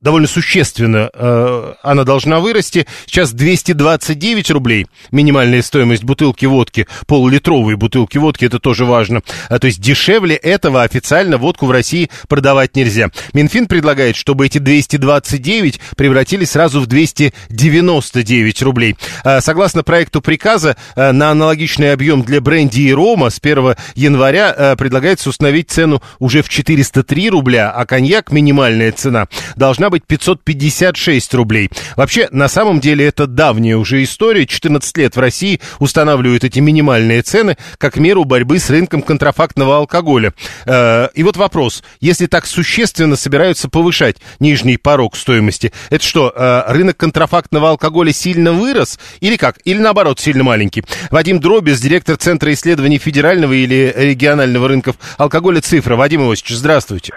[0.01, 2.87] довольно существенно э, она должна вырасти.
[3.07, 9.23] Сейчас 229 рублей минимальная стоимость бутылки водки, полулитровой бутылки водки, это тоже важно.
[9.49, 13.11] А, то есть дешевле этого официально водку в России продавать нельзя.
[13.33, 18.97] Минфин предлагает, чтобы эти 229 превратились сразу в 299 рублей.
[19.25, 24.55] А, согласно проекту приказа, а, на аналогичный объем для бренди и рома с 1 января
[24.57, 30.05] а, предлагается установить цену уже в 403 рубля, а коньяк, минимальная цена, должна должна быть
[30.07, 31.71] 556 рублей.
[31.97, 34.47] Вообще, на самом деле, это давняя уже история.
[34.47, 40.33] 14 лет в России устанавливают эти минимальные цены как меру борьбы с рынком контрафактного алкоголя.
[40.67, 41.83] Э, и вот вопрос.
[42.01, 48.53] Если так существенно собираются повышать нижний порог стоимости, это что, э, рынок контрафактного алкоголя сильно
[48.53, 48.99] вырос?
[49.21, 49.59] Или как?
[49.65, 50.85] Или наоборот, сильно маленький?
[51.11, 55.97] Вадим Дробис, директор Центра исследований федерального или регионального рынков алкоголя «Цифра».
[55.97, 57.13] Вадим Иосифович, здравствуйте.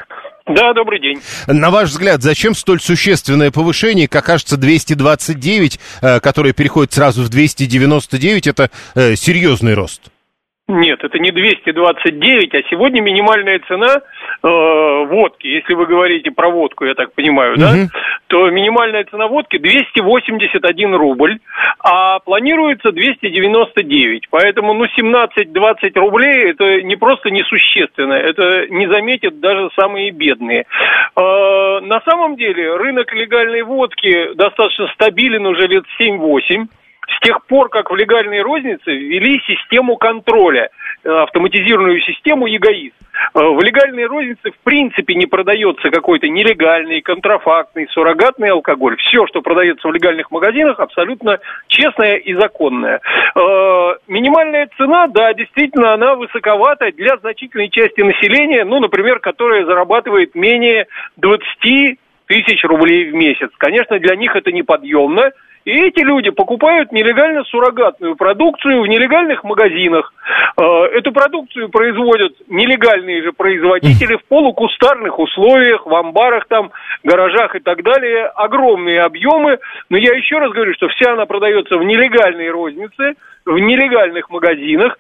[0.56, 1.20] Да, добрый день.
[1.48, 4.08] На ваш взгляд, зачем столь существенное повышение?
[4.08, 10.12] Как кажется, 229, э, которое переходит сразу в 299, это э, серьезный рост.
[10.68, 14.02] Нет, это не 229, а сегодня минимальная цена
[14.44, 17.74] водки, если вы говорите про водку, я так понимаю, да,
[18.28, 21.38] то минимальная цена водки 281 рубль,
[21.80, 24.28] а планируется 299.
[24.30, 30.66] Поэтому, ну, 17-20 рублей это не просто несущественно, это не заметят даже самые бедные.
[31.16, 36.68] Э, на самом деле рынок легальной водки достаточно стабилен уже лет 7-8
[37.08, 40.70] с тех пор, как в легальной рознице ввели систему контроля, э,
[41.06, 42.94] автоматизированную систему ЕГАИС.
[43.34, 48.98] Э, в легальной рознице в принципе не продается какой-то нелегальный, контрафактный, суррогатный алкоголь.
[48.98, 53.02] Все, что продается в легальных магазинах, абсолютно честное и законное.
[53.36, 60.36] Э, минимальная цена, да, действительно, она высоковата для значительной части населения, ну, например, которая зарабатывает
[60.36, 60.88] менее
[61.18, 63.50] 20 тысяч рублей в месяц.
[63.58, 65.32] Конечно, для них это неподъемно,
[65.66, 70.14] и эти люди покупают нелегально суррогатную продукцию в нелегальных магазинах.
[70.58, 76.72] Э, эту продукцию производят нелегальные же производители в полукустарных условиях, в амбарах там,
[77.04, 78.26] гаражах и так далее.
[78.26, 79.60] Огромные объемы.
[79.90, 83.14] Но я еще раз говорю, что вся она продается в нелегальной рознице,
[83.46, 84.98] в нелегальных магазинах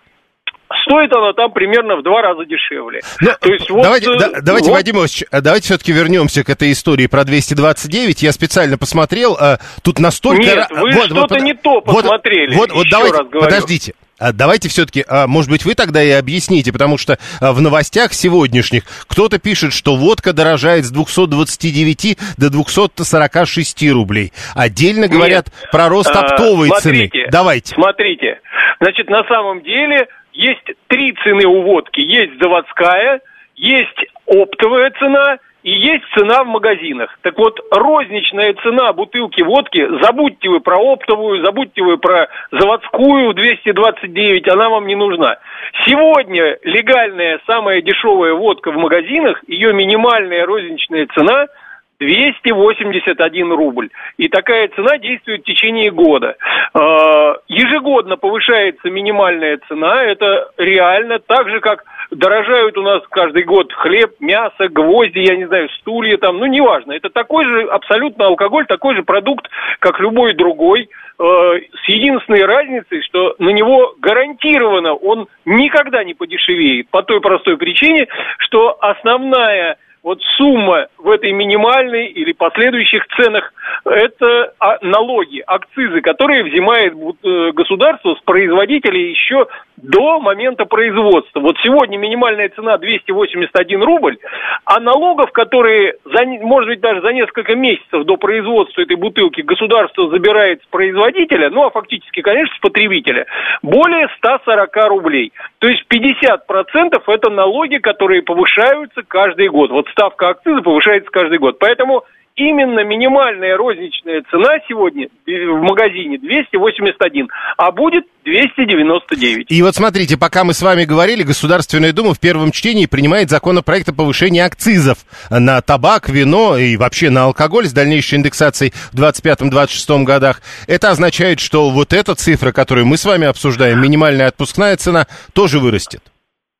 [0.83, 3.01] стоит она там примерно в два раза дешевле.
[3.19, 4.75] Но, То есть вот, давайте, да, давайте вот...
[4.75, 8.23] Вадим Иванович, а давайте все-таки вернемся к этой истории про 229.
[8.23, 10.41] Я специально посмотрел, а, тут настолько...
[10.41, 12.55] Нет, вы вот, что-то вот, не то посмотрели.
[12.55, 13.93] Вот, вот, вот давайте, подождите.
[14.21, 19.39] А давайте все-таки, может быть, вы тогда и объясните, потому что в новостях сегодняшних кто-то
[19.39, 24.31] пишет, что водка дорожает с 229 до 246 рублей.
[24.53, 27.27] Отдельно говорят Нет, про рост оптовой смотрите, цены.
[27.31, 27.73] Давайте.
[27.73, 28.39] Смотрите,
[28.79, 31.99] значит, на самом деле есть три цены у водки.
[31.99, 33.21] Есть заводская,
[33.55, 37.17] есть оптовая цена и есть цена в магазинах.
[37.21, 44.47] Так вот, розничная цена бутылки водки, забудьте вы про оптовую, забудьте вы про заводскую 229,
[44.47, 45.37] она вам не нужна.
[45.85, 51.45] Сегодня легальная самая дешевая водка в магазинах, ее минимальная розничная цена–
[52.01, 53.89] 281 рубль.
[54.17, 56.35] И такая цена действует в течение года.
[56.73, 60.03] А, ежегодно повышается минимальная цена.
[60.03, 65.45] Это реально так же, как дорожают у нас каждый год хлеб, мясо, гвозди, я не
[65.45, 66.93] знаю, стулья там, ну, неважно.
[66.93, 73.03] Это такой же абсолютно алкоголь, такой же продукт, как любой другой, э, с единственной разницей,
[73.03, 78.07] что на него гарантированно он никогда не подешевеет, по той простой причине,
[78.39, 83.53] что основная вот сумма в этой минимальной или последующих ценах–
[83.85, 89.47] это а, налоги, акцизы, которые взимает э, государство с производителей еще
[89.81, 91.39] до момента производства.
[91.39, 94.17] Вот сегодня минимальная цена 281 рубль,
[94.65, 100.09] а налогов, которые, за, может быть, даже за несколько месяцев до производства этой бутылки государство
[100.09, 103.25] забирает с производителя, ну, а фактически, конечно, с потребителя,
[103.61, 105.31] более 140 рублей.
[105.59, 109.71] То есть 50% это налоги, которые повышаются каждый год.
[109.71, 111.57] Вот ставка акциза повышается каждый год.
[111.59, 112.03] Поэтому
[112.49, 117.27] именно минимальная розничная цена сегодня в магазине 281,
[117.57, 119.47] а будет 299.
[119.49, 123.89] И вот смотрите, пока мы с вами говорили, Государственная Дума в первом чтении принимает законопроект
[123.89, 124.99] о повышении акцизов
[125.29, 130.41] на табак, вино и вообще на алкоголь с дальнейшей индексацией в 2025-2026 годах.
[130.67, 135.59] Это означает, что вот эта цифра, которую мы с вами обсуждаем, минимальная отпускная цена, тоже
[135.59, 136.01] вырастет.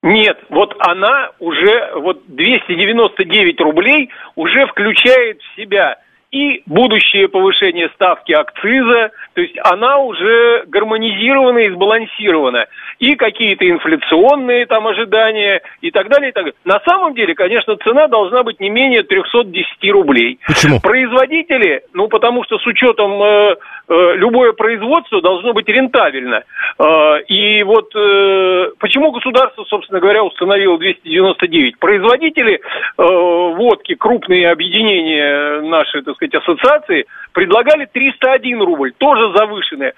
[0.04, 6.00] Нет, вот она уже, вот 299 рублей уже включает в себя
[6.32, 12.68] и будущее повышение ставки акциза, то есть она уже гармонизирована и сбалансирована.
[13.00, 16.58] И какие-то инфляционные там ожидания и так далее, и так далее.
[16.64, 20.40] На самом деле, конечно, цена должна быть не менее 310 рублей.
[20.48, 20.80] Почему?
[20.80, 23.56] Производители, ну потому что с учетом э,
[23.92, 26.44] Э, любое производство должно быть рентабельно.
[26.80, 31.78] Э, и вот э, почему государство, собственно говоря, установило 299?
[31.78, 32.62] Производители
[32.98, 39.94] водки, крупные объединения нашей, так сказать, ассоциации, предлагали 301 рубль, тоже завышенные.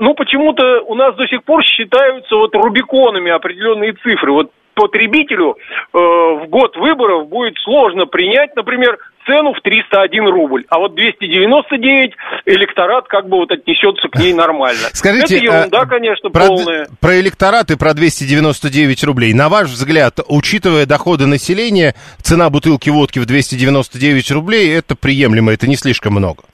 [0.00, 4.32] Ну, почему-то у нас до сих пор считаются вот рубиконами определенные цифры.
[4.32, 5.56] Вот потребителю
[5.92, 10.64] э, в год выборов будет сложно принять, например, цену в 301 рубль.
[10.68, 12.12] А вот 299
[12.46, 14.80] электорат как бы вот отнесется к ней нормально.
[14.92, 16.88] Скажите, Это ерунда, а, конечно, про, полная.
[17.00, 19.32] Про электорат и про 299 рублей.
[19.34, 25.66] На ваш взгляд, учитывая доходы населения, цена бутылки водки в 299 рублей, это приемлемо, это
[25.68, 26.44] не слишком много?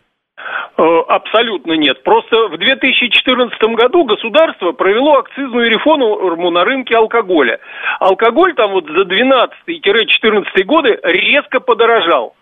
[0.79, 2.05] Э, абсолютно нет.
[2.05, 7.59] Просто в 2014 году государство провело акцизную реформу на рынке алкоголя.
[7.99, 12.35] Алкоголь там вот за 12-14 годы резко подорожал.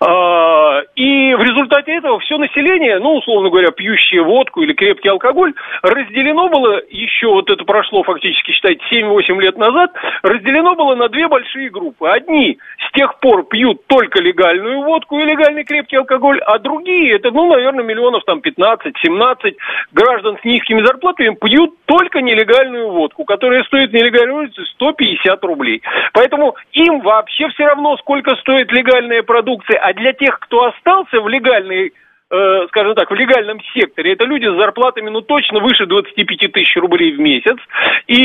[0.00, 5.54] А, и в результате этого все население, ну, условно говоря, пьющее водку или крепкий алкоголь,
[5.82, 11.28] разделено было, еще вот это прошло фактически, считайте, 7-8 лет назад, разделено было на две
[11.28, 12.08] большие группы.
[12.08, 12.58] Одни
[12.88, 17.48] с тех пор пьют только легальную водку и легальный крепкий алкоголь, а другие, это, ну,
[17.50, 19.56] наверное, миллионов там 15-17
[19.92, 25.82] граждан с низкими зарплатами пьют только нелегальную водку, которая стоит нелегальной улице 150 рублей.
[26.12, 31.28] Поэтому им вообще все равно, сколько стоит легальная продукция, а для тех, кто остался в
[31.28, 31.92] легальной
[32.30, 36.76] э, скажем так, в легальном секторе, это люди с зарплатами, ну, точно выше 25 тысяч
[36.76, 37.56] рублей в месяц,
[38.06, 38.22] и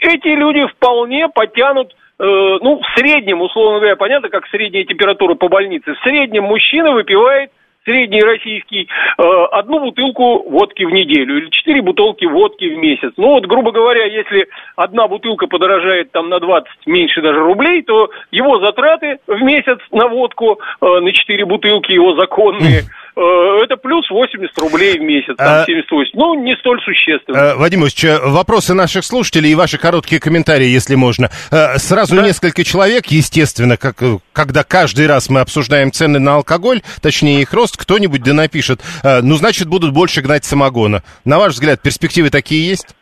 [0.00, 5.48] эти люди вполне потянут э, ну, в среднем, условно говоря, понятно, как средняя температура по
[5.48, 7.50] больнице, в среднем мужчина выпивает
[7.84, 9.22] средний российский, э,
[9.52, 13.12] одну бутылку водки в неделю или четыре бутылки водки в месяц.
[13.16, 18.10] Ну вот, грубо говоря, если одна бутылка подорожает там на 20 меньше даже рублей, то
[18.30, 22.82] его затраты в месяц на водку, э, на четыре бутылки его законные–
[23.16, 26.12] это плюс 80 рублей в месяц, там 78.
[26.14, 27.52] А, ну, не столь существенно.
[27.52, 31.30] А, Вадим Ильич, э, вопросы наших слушателей и ваши короткие комментарии, если можно.
[31.76, 32.22] Сразу да.
[32.22, 34.02] несколько человек, естественно, как,
[34.32, 39.36] когда каждый раз мы обсуждаем цены на алкоголь, точнее их рост, кто-нибудь да напишет, ну,
[39.36, 41.02] значит, будут больше гнать самогона.
[41.24, 42.94] На ваш взгляд, перспективы такие есть?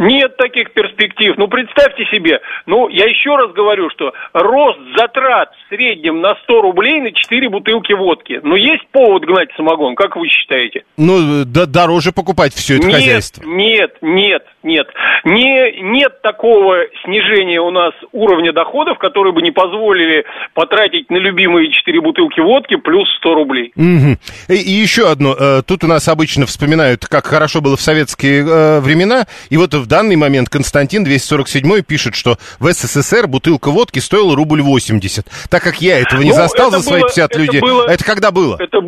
[0.00, 1.34] Нет таких перспектив.
[1.36, 6.62] Ну, представьте себе, ну, я еще раз говорю, что рост затрат в среднем на 100
[6.62, 8.40] рублей на 4 бутылки водки.
[8.42, 10.84] Ну, есть повод гнать самогон, как вы считаете?
[10.96, 13.44] Ну, да, дороже покупать все это нет, хозяйство.
[13.44, 14.86] Нет, нет, нет.
[15.24, 21.70] Не, нет такого снижения у нас уровня доходов, которые бы не позволили потратить на любимые
[21.70, 23.72] 4 бутылки водки плюс 100 рублей.
[23.76, 24.16] Угу.
[24.48, 25.34] И, и еще одно.
[25.38, 29.24] Э, тут у нас обычно вспоминают, как хорошо было в советские э, времена.
[29.50, 34.62] И вот в данный момент Константин 247 пишет, что в СССР бутылка водки стоила рубль
[34.62, 35.24] 80.
[35.50, 37.60] Так как я этого не ну, застал за свои 50 было, людей.
[37.60, 38.56] Было, это когда было?
[38.58, 38.78] Это,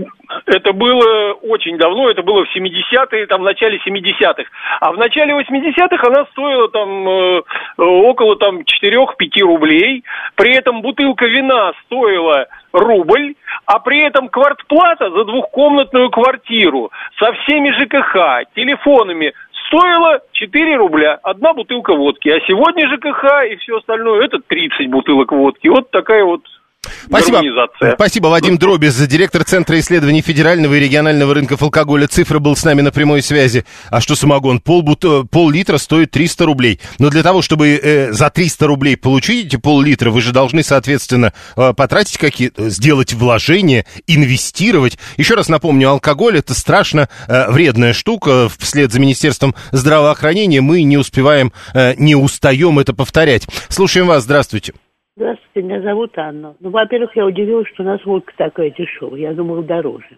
[0.47, 4.45] это было очень давно, это было в 70-е, там, в начале 70-х.
[4.81, 7.43] А в начале 80-х она стоила там э,
[7.79, 10.05] около там 4-5 рублей.
[10.35, 13.35] При этом бутылка вина стоила рубль,
[13.67, 19.33] а при этом квартплата за двухкомнатную квартиру со всеми ЖКХ, телефонами
[19.67, 22.29] стоила 4 рубля одна бутылка водки.
[22.29, 25.69] А сегодня ЖКХ и все остальное это 30 бутылок водки.
[25.69, 26.43] Вот такая вот
[27.07, 27.43] Спасибо.
[27.95, 32.07] Спасибо, Вадим Дробис, директор Центра исследований федерального и регионального рынков алкоголя.
[32.07, 33.65] Цифра был с нами на прямой связи.
[33.91, 34.61] А что самогон?
[34.61, 34.83] Пол,
[35.31, 36.81] пол-литра стоит 300 рублей.
[36.99, 41.33] Но для того, чтобы э, за 300 рублей получить эти пол-литра, вы же должны, соответственно,
[41.57, 44.99] э, потратить какие-то, сделать вложения, инвестировать.
[45.17, 48.49] Еще раз напомню, алкоголь это страшно э, вредная штука.
[48.59, 53.47] Вслед за Министерством здравоохранения мы не успеваем, э, не устаем это повторять.
[53.69, 54.73] Слушаем вас, здравствуйте.
[55.15, 56.55] Здравствуйте, меня зовут Анна.
[56.61, 59.21] Ну, во-первых, я удивилась, что у нас водка такая дешевая.
[59.21, 60.17] Я думала, дороже.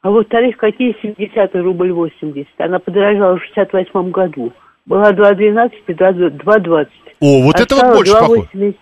[0.00, 2.48] А во-вторых, какие 70 рубль 80?
[2.58, 4.52] Она подорожала в 68 году.
[4.86, 6.86] Была 2,12 и 2,20.
[7.20, 8.74] О, вот а это вот больше похоже.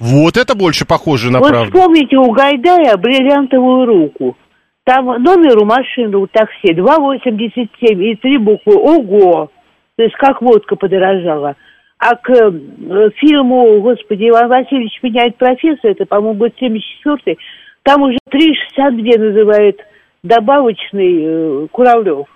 [0.00, 1.78] Вот это больше похоже на вот правду.
[1.78, 4.36] вспомните у Гайдая бриллиантовую руку.
[4.84, 8.74] Там номер у машины у такси 2,87 и три буквы.
[8.74, 9.50] Ого!
[9.96, 11.56] То есть как водка подорожала.
[11.98, 17.38] А к э, фильму, господи, Иван Васильевич меняет профессию, это, по-моему, будет 74-й,
[17.82, 19.80] там уже 3,62 называет
[20.22, 22.26] добавочный э, Куравлев.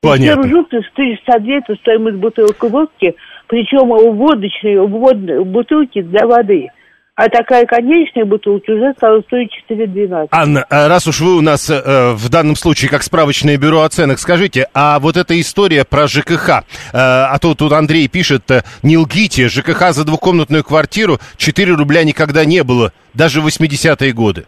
[0.00, 0.42] Понятно.
[0.44, 3.14] Ржут, 362 это стоимость бутылки водки,
[3.46, 6.68] причем у водочной, водной бутылки для воды–
[7.16, 10.28] а такая конечная бутылка уже стала стоить 4,12.
[10.30, 14.18] Анна, а раз уж вы у нас э, в данном случае как справочное бюро оценок,
[14.18, 16.62] скажите, а вот эта история про ЖКХ, э,
[16.92, 22.44] а то тут Андрей пишет, э, не лгите, ЖКХ за двухкомнатную квартиру 4 рубля никогда
[22.44, 24.46] не было, даже в 80-е годы.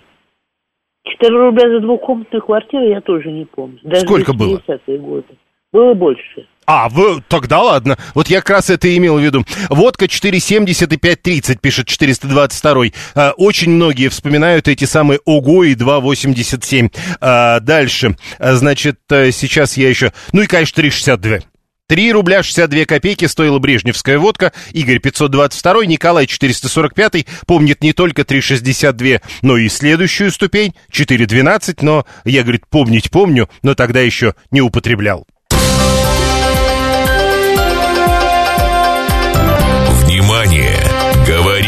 [1.05, 3.79] 4 рубля за двухкомнатную квартиру я тоже не помню.
[3.85, 4.61] Даже Сколько было?
[4.87, 5.25] годы.
[5.73, 6.47] Было больше.
[6.67, 7.97] А, вы, тогда ладно.
[8.15, 9.45] Вот я как раз это и имел в виду.
[9.69, 12.87] Водка 4,70 и 5,30, пишет 422.
[13.15, 16.93] А, очень многие вспоминают эти самые ОГО и 2,87.
[17.21, 18.17] А, дальше.
[18.39, 20.13] А, значит, э, сейчас я еще...
[20.33, 21.45] Ну и, конечно, 3,62.
[21.89, 24.53] 3 рубля 62 копейки стоила брежневская водка.
[24.73, 32.43] Игорь 522, Николай 445 помнит не только 3,62, но и следующую ступень 4,12, но я,
[32.43, 35.29] говорит, помнить помню, но тогда еще не употреблял.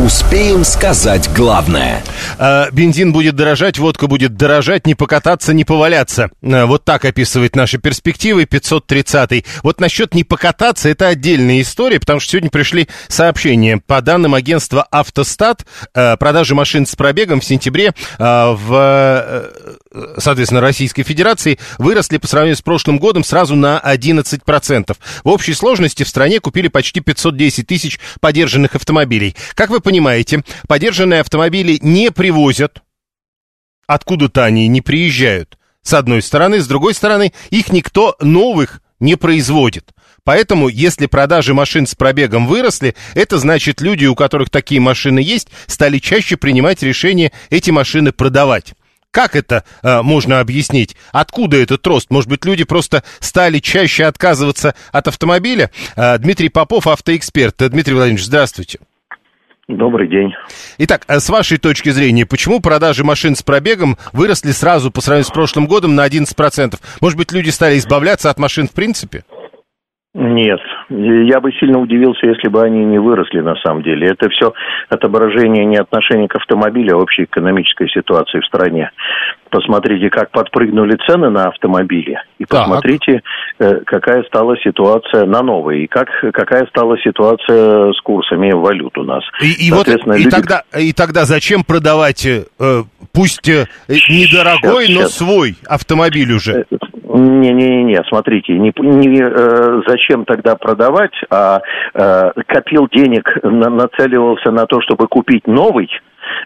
[0.00, 2.02] Успеем сказать главное.
[2.40, 6.30] Э, бензин будет дорожать, водка будет дорожать, не покататься, не поваляться.
[6.42, 9.44] Э, вот так описывает наши перспективы 530-й.
[9.62, 13.80] Вот насчет не покататься, это отдельная история, потому что сегодня пришли сообщения.
[13.86, 15.64] По данным агентства «Автостат»,
[15.94, 19.50] э, продажи машин с пробегом в сентябре в,
[20.18, 24.96] соответственно, Российской Федерации выросли по сравнению с прошлым годом сразу на 11%.
[25.22, 29.36] В общей сложности в стране купили почти 510 тысяч подержанных автомобилей.
[29.54, 32.82] Как вы понимаете, подержанные автомобили не привозят.
[33.86, 35.58] Откуда-то они не приезжают.
[35.82, 39.92] С одной стороны, с другой стороны, их никто новых не производит.
[40.24, 45.48] Поэтому, если продажи машин с пробегом выросли, это значит, люди, у которых такие машины есть,
[45.66, 48.72] стали чаще принимать решение эти машины продавать.
[49.10, 50.96] Как это э, можно объяснить?
[51.12, 52.10] Откуда этот рост?
[52.10, 55.70] Может быть, люди просто стали чаще отказываться от автомобиля?
[55.94, 57.56] Э, Дмитрий Попов, автоэксперт.
[57.70, 58.80] Дмитрий Владимирович, здравствуйте.
[59.68, 60.34] Добрый день.
[60.76, 65.26] Итак, а с вашей точки зрения, почему продажи машин с пробегом выросли сразу по сравнению
[65.26, 66.78] с прошлым годом на 11%?
[67.00, 69.24] Может быть, люди стали избавляться от машин в принципе?
[70.16, 70.60] Нет,
[70.90, 74.10] я бы сильно удивился, если бы они не выросли на самом деле.
[74.10, 74.54] Это все
[74.88, 78.92] отображение не отношения к автомобилю, а общей экономической ситуации в стране.
[79.50, 83.22] Посмотрите, как подпрыгнули цены на автомобили, и посмотрите,
[83.58, 83.84] так.
[83.86, 89.24] какая стала ситуация на новые, и как, какая стала ситуация с курсами валют у нас.
[89.42, 90.28] И, и, вот, люди...
[90.28, 92.42] и, тогда, и тогда зачем продавать, э,
[93.12, 95.14] пусть э, недорогой, сейчас, но сейчас.
[95.16, 96.66] свой автомобиль уже?
[97.16, 101.60] Не-не-не, смотрите, не, не э, зачем тогда продавать, а
[101.94, 105.88] э, копил денег, на, нацеливался на то, чтобы купить новый,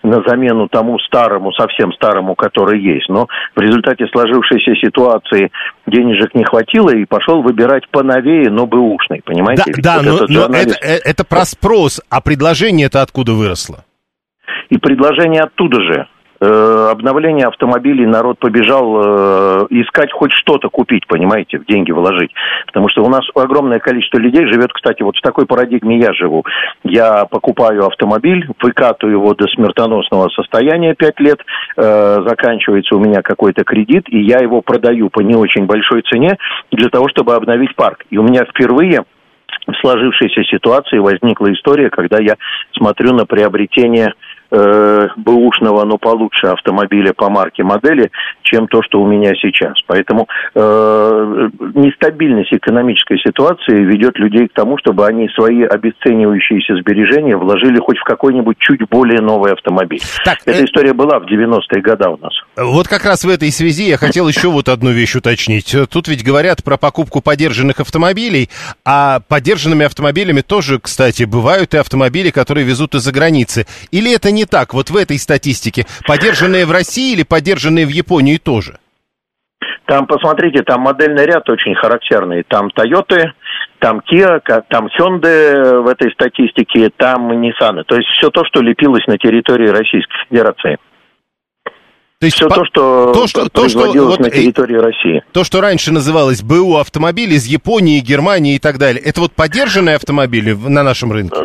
[0.03, 3.09] на замену тому старому, совсем старому, который есть.
[3.09, 5.51] Но в результате сложившейся ситуации
[5.87, 9.73] денежек не хватило и пошел выбирать поновее, но бэушный, понимаете?
[9.79, 13.85] Да, да вот но, но это, э, это про спрос, а предложение это откуда выросло?
[14.69, 16.07] И предложение оттуда же.
[16.41, 22.31] Э, обновление автомобилей народ побежал э, искать хоть что-то купить, понимаете, в деньги вложить.
[22.67, 26.45] Потому что у нас огромное количество людей живет, кстати, вот в такой парадигме я живу.
[26.85, 31.41] Я покупаю автомобиль, выкатываю его до смертоносного состояния 5 лет,
[31.77, 36.37] э, заканчивается у меня какой-то кредит, и я его продаю по не очень большой цене
[36.71, 38.05] для того, чтобы обновить парк.
[38.11, 39.05] И у меня впервые
[39.67, 42.37] в сложившейся ситуации возникла история, когда я
[42.73, 44.15] смотрю на приобретение
[44.51, 48.11] бэушного, но получше автомобиля по марке модели,
[48.43, 49.75] чем то, что у меня сейчас.
[49.87, 57.79] Поэтому э, нестабильность экономической ситуации ведет людей к тому, чтобы они свои обесценивающиеся сбережения вложили
[57.79, 60.01] хоть в какой-нибудь чуть более новый автомобиль.
[60.25, 60.65] Так, Эта э...
[60.65, 62.33] история была в 90-е годы у нас.
[62.57, 65.75] Вот как раз в этой связи я хотел еще вот одну вещь уточнить.
[65.91, 68.49] Тут ведь говорят про покупку подержанных автомобилей,
[68.85, 73.67] а подержанными автомобилями тоже, кстати, бывают и автомобили, которые везут из-за границы.
[73.91, 75.87] Или это не так вот в этой статистике?
[76.07, 78.79] Подержанные в России или подержанные в Японии тоже?
[79.87, 82.45] Там, посмотрите, там модельный ряд очень характерный.
[82.47, 83.31] Там Toyota,
[83.79, 87.85] там Kia, там Hyundai в этой статистике, там Nissan.
[87.85, 90.77] То есть все то, что лепилось на территории Российской Федерации.
[92.21, 92.57] То есть все по...
[92.57, 95.23] то, что, то, что, то, что на территории России.
[95.33, 99.97] То, что раньше называлось БУ автомобили из Японии, Германии и так далее, это вот поддержанные
[99.97, 101.37] автомобили на нашем рынке?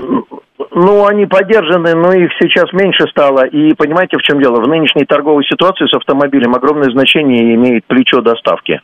[0.76, 3.45] Ну, они поддержаны, но их сейчас меньше стало.
[3.45, 4.59] И понимаете, в чем дело?
[4.59, 8.82] В нынешней торговой ситуации с автомобилем огромное значение имеет плечо доставки.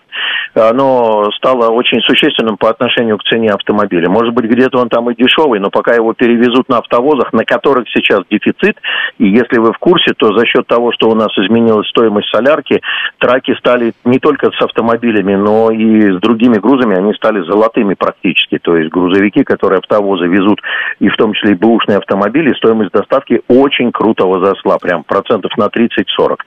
[0.54, 4.08] Оно стало очень существенным по отношению к цене автомобиля.
[4.10, 7.88] Может быть, где-то он там и дешевый, но пока его перевезут на автовозах, на которых
[7.90, 8.78] сейчас дефицит,
[9.18, 12.82] и если вы в курсе, то за счет того, что у нас изменилась стоимость солярки,
[13.18, 18.60] траки стали не только с автомобилями, но и с другими грузами, они стали золотыми практически.
[18.60, 20.60] То есть грузовики, которые автовозы везут,
[21.00, 25.52] и в том числе и БУ бэушные автомобили, стоимость доставки очень круто возросла, прям процентов
[25.58, 26.38] на 30-40.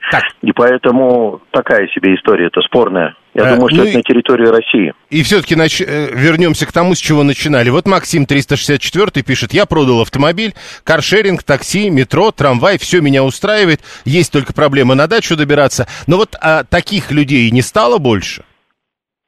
[0.41, 3.15] И поэтому такая себе история, это спорная.
[3.33, 4.93] Я а, думаю, что ну это и, на территории России.
[5.09, 5.81] И все-таки нач...
[5.81, 7.69] Э, вернемся к тому, с чего начинали.
[7.71, 10.53] Вот Максим 364 пишет, я продал автомобиль,
[10.83, 15.87] каршеринг, такси, метро, трамвай, все меня устраивает, есть только проблема на дачу добираться.
[16.05, 18.43] Но вот а, таких людей не стало больше?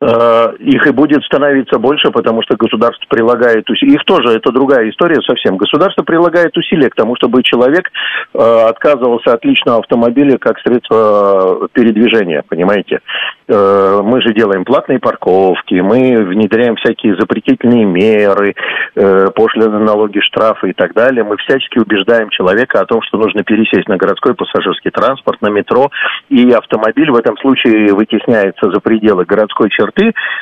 [0.05, 3.95] Э, их и будет становиться больше, потому что государство прилагает усилия.
[3.95, 5.57] Их тоже, это другая история совсем.
[5.57, 7.89] Государство прилагает усилия к тому, чтобы человек
[8.33, 12.99] э, отказывался от личного автомобиля как средство передвижения, понимаете?
[13.47, 18.55] э, мы же делаем платные парковки, мы внедряем всякие запретительные меры,
[18.95, 21.23] э, пошлины, налоги, штрафы и так далее.
[21.23, 25.89] Мы всячески убеждаем человека о том, что нужно пересесть на городской пассажирский транспорт, на метро,
[26.29, 29.94] и автомобиль в этом случае вытесняется за пределы городской черты.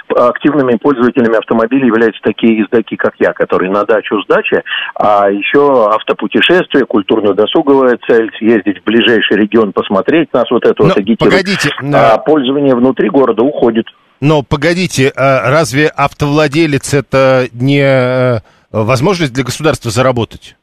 [0.10, 4.62] Активными пользователями автомобиля являются такие ездаки, как я, которые на дачу с дачи,
[4.96, 10.98] а еще автопутешествие, культурно-досуговая цель, съездить в ближайший регион, посмотреть нас, вот это Но, вот
[10.98, 11.20] агитирует.
[11.20, 13.86] погодите, А пользование внутри города уходит.
[14.22, 18.40] Но погодите, а разве автовладелец это не э,
[18.72, 20.56] возможность для государства заработать?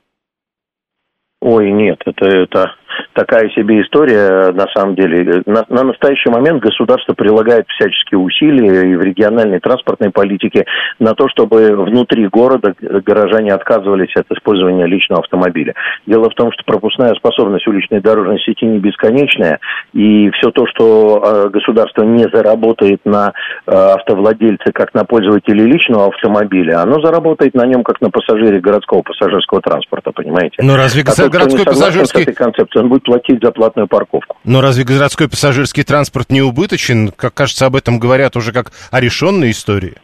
[1.42, 2.74] Ой, нет, это, это
[3.12, 5.42] такая себе история, на самом деле.
[5.46, 10.64] На, на настоящий момент государство прилагает всяческие усилия и в региональной транспортной политике
[10.98, 15.74] на то, чтобы внутри города горожане отказывались от использования личного автомобиля.
[16.06, 19.58] Дело в том, что пропускная способность уличной дорожной сети не бесконечная,
[19.92, 23.32] и все то, что э, государство не заработает на
[23.66, 29.02] э, автовладельце как на пользователе личного автомобиля, оно заработает на нем как на пассажире городского
[29.02, 30.56] пассажирского транспорта, понимаете?
[30.62, 32.20] Но разве А городской пассажирский...
[32.20, 34.36] с этой концепцией, он будет платить за платную парковку.
[34.44, 37.12] Но разве городской пассажирский транспорт не убыточен?
[37.14, 39.96] Как кажется, об этом говорят уже как о решенной истории.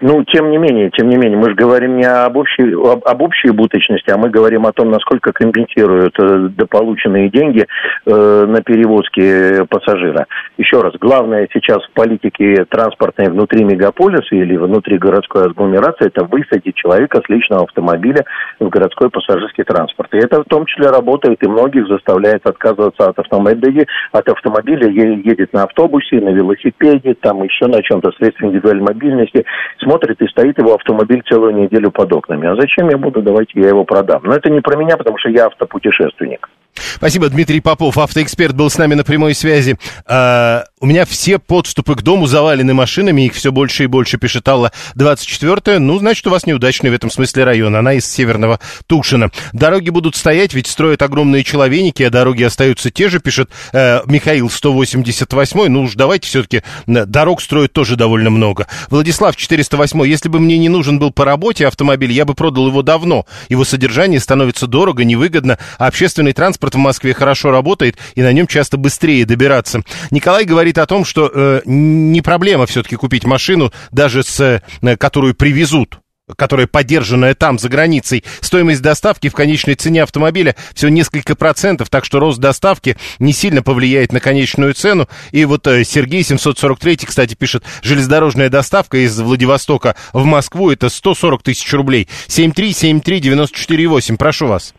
[0.00, 3.22] Ну, тем не менее, тем не менее, мы же говорим не об общей, об, об
[3.22, 7.66] общей убыточности, а мы говорим о том, насколько компенсируют э, дополученные деньги
[8.06, 10.26] э, на перевозки пассажира.
[10.56, 16.76] Еще раз, главное сейчас в политике транспортной внутри мегаполиса или внутри городской агломерации это высадить
[16.76, 18.24] человека с личного автомобиля
[18.60, 20.14] в городской пассажирский транспорт.
[20.14, 25.52] И это в том числе работает и многих заставляет отказываться от автомобиля, от автомобиля едет
[25.52, 29.44] на автобусе, на велосипеде, там еще на чем-то, средстве индивидуальной мобильности,
[29.88, 32.46] смотрит и стоит его автомобиль целую неделю под окнами.
[32.46, 34.22] А зачем я буду, давайте я его продам.
[34.24, 36.48] Но это не про меня, потому что я автопутешественник.
[36.96, 39.78] Спасибо, Дмитрий Попов, автоэксперт, был с нами на прямой связи.
[40.06, 44.48] А, у меня все подступы к дому завалены машинами, их все больше и больше, пишет
[44.48, 49.30] Алла 24 Ну, значит, у вас неудачный в этом смысле район, она из северного Тушина.
[49.52, 54.50] Дороги будут стоять, ведь строят огромные человеники, а дороги остаются те же, пишет э, Михаил
[54.50, 58.66] 188 Ну уж давайте все-таки, дорог строят тоже довольно много.
[58.90, 62.82] Владислав 408 если бы мне не нужен был по работе автомобиль, я бы продал его
[62.82, 63.26] давно.
[63.48, 68.46] Его содержание становится дорого, невыгодно, а общественный транспорт в Москве хорошо работает, и на нем
[68.46, 69.82] часто быстрее добираться.
[70.10, 75.34] Николай говорит о том, что э, не проблема все-таки купить машину, даже с, э, которую
[75.34, 75.98] привезут
[76.36, 82.04] которая поддержанная там, за границей, стоимость доставки в конечной цене автомобиля всего несколько процентов, так
[82.04, 85.08] что рост доставки не сильно повлияет на конечную цену.
[85.32, 91.42] И вот э, Сергей 743, кстати, пишет, железнодорожная доставка из Владивостока в Москву это 140
[91.42, 92.08] тысяч рублей.
[92.28, 94.74] 7373948, прошу вас.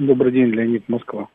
[0.00, 1.28] Добрый день, Леонид, Москва.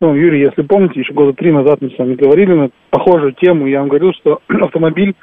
[0.00, 3.68] Ну, Юрий, если помните, еще года три назад мы с вами говорили на похожую тему.
[3.68, 5.14] Я вам говорил, что автомобиль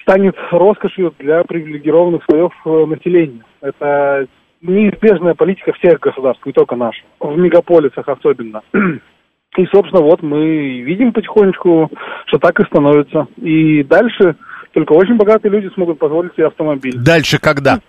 [0.00, 3.44] станет роскошью для привилегированных слоев э, населения.
[3.60, 4.26] Это
[4.62, 7.02] неизбежная политика всех государств, не только наша.
[7.20, 8.62] В мегаполисах особенно.
[8.72, 11.90] И, собственно, вот мы видим потихонечку,
[12.28, 13.26] что так и становится.
[13.36, 14.36] И дальше
[14.72, 16.94] только очень богатые люди смогут позволить себе автомобиль.
[16.96, 17.80] Дальше когда?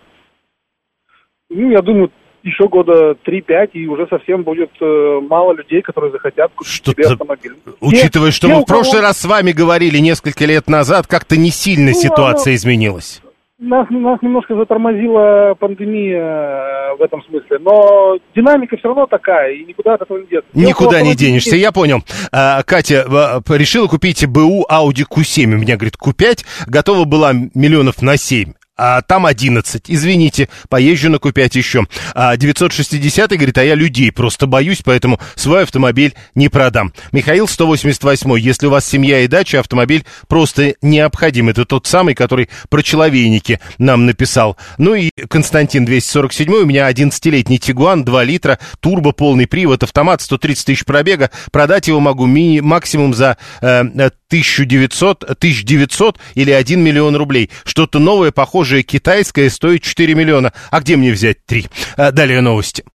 [1.50, 2.12] Ну, я думаю,
[2.44, 7.06] еще года 3-5, и уже совсем будет э, мало людей, которые захотят купить Что себе
[7.08, 7.54] автомобиль.
[7.80, 11.38] Учитывая, что те, мы в прошлый кого- раз с вами говорили несколько лет назад, как-то
[11.38, 13.22] не сильно Ну, ситуация оно- изменилась.
[13.64, 19.64] Нас, нас немножко затормозила пандемия э, в этом смысле, но динамика все равно такая, и
[19.66, 20.50] никуда от этого не деться.
[20.56, 22.02] Никуда не денешься, я понял.
[22.32, 25.44] А, Катя а, решила купить БУ Audi Q7.
[25.44, 28.54] У меня, говорит, Q5 готова была миллионов на 7.
[28.84, 29.84] А там 11.
[29.90, 31.86] Извините, поезжу на Q5 еще.
[32.16, 36.92] А 960 говорит, а я людей просто боюсь, поэтому свой автомобиль не продам.
[37.12, 38.40] Михаил 188.
[38.40, 41.50] Если у вас семья и дача, автомобиль просто необходим.
[41.50, 44.58] Это тот самый, который про человейники нам написал.
[44.80, 46.52] Ну и Константин 247.
[46.52, 51.30] У меня 11-летний Тигуан, 2 литра, турбо, полный привод, автомат, 130 тысяч пробега.
[51.52, 57.50] Продать его могу мини, максимум за э, э, 1900, 1900 или 1 миллион рублей.
[57.66, 58.32] Что-то новое,
[58.72, 60.54] похожее китайское, стоит 4 миллиона.
[60.70, 61.66] А где мне взять 3?
[62.14, 62.84] Далее новости.